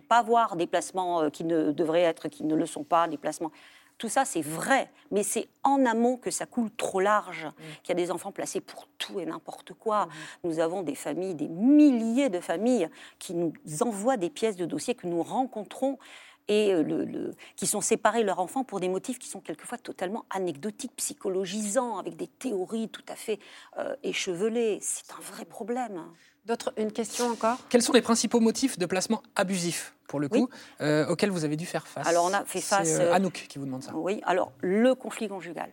Pas 0.10 0.22
voir 0.22 0.58
des 0.58 0.68
placements 0.68 1.22
euh, 1.22 1.30
qui 1.30 1.46
ne 1.46 1.72
devraient 1.72 2.02
être, 2.02 2.28
qui 2.28 2.44
ne 2.44 2.54
le 2.54 2.66
sont 2.66 2.84
pas, 2.84 3.08
des 3.08 3.18
placements. 3.18 3.52
Tout 3.98 4.10
ça, 4.10 4.26
c'est 4.26 4.42
vrai, 4.42 4.92
mais 5.10 5.24
c'est 5.24 5.48
en 5.64 5.86
amont 5.86 6.18
que 6.18 6.32
ça 6.32 6.46
coule 6.46 6.70
trop 6.72 7.00
large, 7.00 7.48
qu'il 7.82 7.98
y 7.98 8.02
a 8.02 8.06
des 8.06 8.12
enfants 8.12 8.34
placés 8.34 8.60
pour 8.60 8.88
tout 8.98 9.22
et 9.22 9.26
n'importe 9.26 9.72
quoi. 9.72 10.10
Nous 10.44 10.60
avons 10.60 10.82
des 10.82 10.96
familles, 10.96 11.36
des 11.36 11.48
milliers 11.48 12.30
de 12.30 12.42
familles 12.42 12.90
qui 13.20 13.36
nous 13.36 13.54
envoient 13.80 14.18
des 14.18 14.30
pièces 14.30 14.58
de 14.58 14.66
dossier 14.66 14.96
que 14.96 15.08
nous 15.08 15.24
rencontrons 15.24 15.98
et 16.47 16.73
euh, 16.73 16.84
le, 16.84 17.32
qui 17.56 17.67
sont 17.67 17.82
séparés 17.82 18.21
de 18.21 18.27
leur 18.27 18.39
enfant 18.39 18.63
pour 18.63 18.79
des 18.79 18.89
motifs 18.89 19.19
qui 19.19 19.27
sont 19.27 19.39
quelquefois 19.39 19.77
totalement 19.77 20.25
anecdotiques, 20.29 20.95
psychologisants, 20.95 21.97
avec 21.97 22.15
des 22.15 22.27
théories 22.27 22.89
tout 22.89 23.03
à 23.08 23.15
fait 23.15 23.39
euh, 23.77 23.95
échevelées. 24.03 24.79
C'est 24.82 25.12
un 25.12 25.21
vrai 25.21 25.45
problème. 25.45 26.03
D'autres, 26.45 26.73
une 26.77 26.91
question 26.91 27.27
encore? 27.27 27.58
Quels 27.69 27.82
sont 27.82 27.93
les 27.93 28.01
principaux 28.01 28.41
motifs 28.41 28.77
de 28.77 28.86
placement 28.86 29.23
abusif, 29.36 29.95
pour 30.08 30.19
le 30.19 30.27
coup, 30.27 30.49
euh, 30.82 31.08
auxquels 31.08 31.32
vous 31.32 31.45
avez 31.45 31.56
dû 31.56 31.65
faire 31.65 31.88
face? 31.88 32.06
Alors, 32.06 32.25
on 32.25 32.34
a 32.34 32.43
fait 32.43 32.60
face. 32.60 32.88
C'est 32.88 33.12
Anouk 33.12 33.45
qui 33.47 33.60
vous 33.60 33.65
demande 33.65 33.84
ça. 33.84 33.95
Oui, 33.95 34.19
alors, 34.23 34.51
le 34.60 34.93
conflit 34.93 35.29
conjugal. 35.29 35.71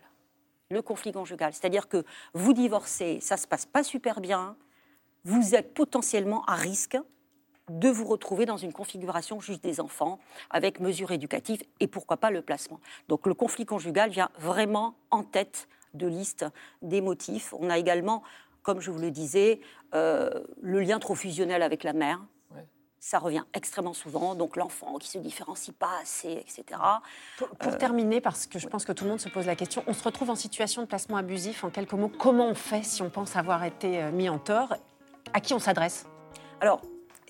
Le 0.69 0.81
conflit 0.81 1.11
conjugal. 1.11 1.51
C'est-à-dire 1.53 1.89
que 1.89 2.05
vous 2.33 2.53
divorcez, 2.53 3.19
ça 3.19 3.35
se 3.35 3.45
passe 3.45 3.65
pas 3.65 3.83
super 3.83 4.21
bien, 4.21 4.55
vous 5.25 5.55
êtes 5.55 5.73
potentiellement 5.73 6.45
à 6.45 6.55
risque 6.55 6.97
de 7.79 7.89
vous 7.89 8.05
retrouver 8.05 8.45
dans 8.45 8.57
une 8.57 8.73
configuration 8.73 9.39
juge 9.39 9.61
des 9.61 9.79
enfants 9.79 10.19
avec 10.49 10.79
mesures 10.79 11.11
éducatives 11.11 11.63
et 11.79 11.87
pourquoi 11.87 12.17
pas 12.17 12.31
le 12.31 12.41
placement. 12.41 12.79
Donc 13.07 13.25
le 13.27 13.33
conflit 13.33 13.65
conjugal 13.65 14.09
vient 14.09 14.29
vraiment 14.37 14.95
en 15.09 15.23
tête 15.23 15.67
de 15.93 16.07
liste 16.07 16.45
des 16.81 17.01
motifs. 17.01 17.53
On 17.57 17.69
a 17.69 17.77
également, 17.77 18.23
comme 18.63 18.79
je 18.79 18.91
vous 18.91 18.99
le 18.99 19.11
disais, 19.11 19.61
euh, 19.93 20.29
le 20.61 20.81
lien 20.81 20.99
trop 20.99 21.15
fusionnel 21.15 21.61
avec 21.61 21.83
la 21.83 21.93
mère. 21.93 22.21
Ça 23.03 23.17
revient 23.17 23.41
extrêmement 23.55 23.95
souvent, 23.95 24.35
donc 24.35 24.55
l'enfant 24.57 24.99
qui 24.99 25.09
se 25.09 25.17
différencie 25.17 25.75
pas 25.75 25.89
assez, 26.03 26.33
etc. 26.33 26.63
Pour, 27.39 27.49
euh, 27.65 27.75
terminer, 27.75 28.21
parce 28.21 28.45
que 28.45 28.59
je 28.59 28.67
pense 28.67 28.85
que 28.85 28.91
tout 28.91 29.05
le 29.05 29.09
monde 29.09 29.19
se 29.19 29.27
pose 29.27 29.47
la 29.47 29.55
question, 29.55 29.83
on 29.87 29.93
se 29.93 30.03
retrouve 30.03 30.29
en 30.29 30.35
situation 30.35 30.83
de 30.83 30.87
placement 30.87 31.17
abusif. 31.17 31.63
En 31.63 31.71
quelques 31.71 31.93
mots, 31.93 32.11
comment 32.19 32.47
on 32.47 32.53
fait 32.53 32.83
si 32.83 33.01
on 33.01 33.09
pense 33.09 33.35
avoir 33.35 33.63
été 33.63 34.03
euh, 34.03 34.11
mis 34.11 34.29
en 34.29 34.37
tort? 34.37 34.75
À 35.33 35.39
qui 35.39 35.55
on 35.55 35.59
s'adresse? 35.59 36.05
Alors, 36.59 36.81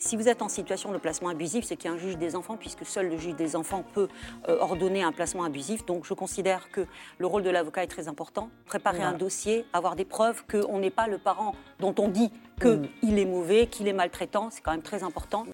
si 0.02 0.18
vous 0.18 0.28
êtes 0.28 0.42
en 0.42 0.50
situation 0.50 0.92
de 0.92 0.98
placement 0.98 1.30
abusif, 1.30 1.64
c'est 1.64 1.78
qu'il 1.78 1.90
y 1.90 1.94
a 1.94 1.96
un 1.96 2.00
juge 2.00 2.18
des 2.18 2.36
enfants, 2.36 2.58
puisque 2.58 2.86
seul 2.86 3.08
le 3.08 3.18
juge 3.18 3.36
des 3.36 3.56
enfants 3.56 3.86
peut 3.94 4.08
euh, 4.50 4.58
ordonner 4.60 5.04
un 5.04 5.12
placement 5.12 5.44
abusif. 5.44 5.86
Donc 5.86 6.06
je 6.06 6.16
considère 6.16 6.72
que 6.72 6.88
le 7.20 7.28
rôle 7.28 7.44
de 7.44 7.52
l'avocat 7.52 7.84
est 7.84 7.88
très 7.88 8.08
important. 8.08 8.50
Préparer 8.66 9.04
un 9.04 9.14
dossier, 9.14 9.64
avoir 9.74 9.96
des 9.96 10.06
preuves 10.06 10.44
qu'on 10.50 10.80
n'est 10.80 10.90
pas 10.90 11.08
le 11.08 11.20
parent 11.20 11.54
dont 11.80 11.94
on 12.00 12.08
dit 12.08 12.32
qu'il 12.60 13.20
est 13.20 13.26
mauvais, 13.26 13.68
qu'il 13.68 13.88
est 13.88 13.94
maltraitant, 13.94 14.50
c'est 14.50 14.62
quand 14.62 14.72
même 14.72 14.82
très 14.82 15.04
important. 15.04 15.46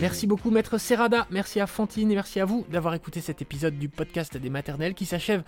Merci 0.00 0.26
beaucoup 0.26 0.50
Maître 0.50 0.76
Serrada, 0.78 1.26
merci 1.30 1.60
à 1.60 1.66
Fantine 1.66 2.10
et 2.10 2.14
merci 2.14 2.40
à 2.40 2.44
vous 2.44 2.66
d'avoir 2.70 2.94
écouté 2.94 3.20
cet 3.20 3.42
épisode 3.42 3.78
du 3.78 3.88
podcast 3.88 4.36
des 4.36 4.50
maternelles 4.50 4.94
qui 4.94 5.06
s'achève 5.06 5.42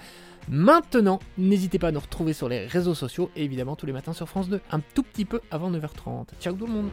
maintenant. 0.48 1.18
N'hésitez 1.37 1.78
pas 1.78 1.88
à 1.88 1.92
nous 1.92 2.00
retrouver 2.00 2.32
sur 2.32 2.48
les 2.48 2.66
réseaux 2.66 2.94
sociaux 2.94 3.30
et 3.37 3.44
évidemment 3.44 3.76
tous 3.76 3.87
les 3.87 3.92
matins 3.92 4.12
sur 4.12 4.28
France 4.28 4.48
2, 4.48 4.61
un 4.70 4.80
tout 4.94 5.02
petit 5.02 5.24
peu 5.24 5.40
avant 5.50 5.70
9h30. 5.70 6.26
Ciao 6.40 6.54
tout 6.54 6.66
le 6.66 6.72
monde 6.72 6.90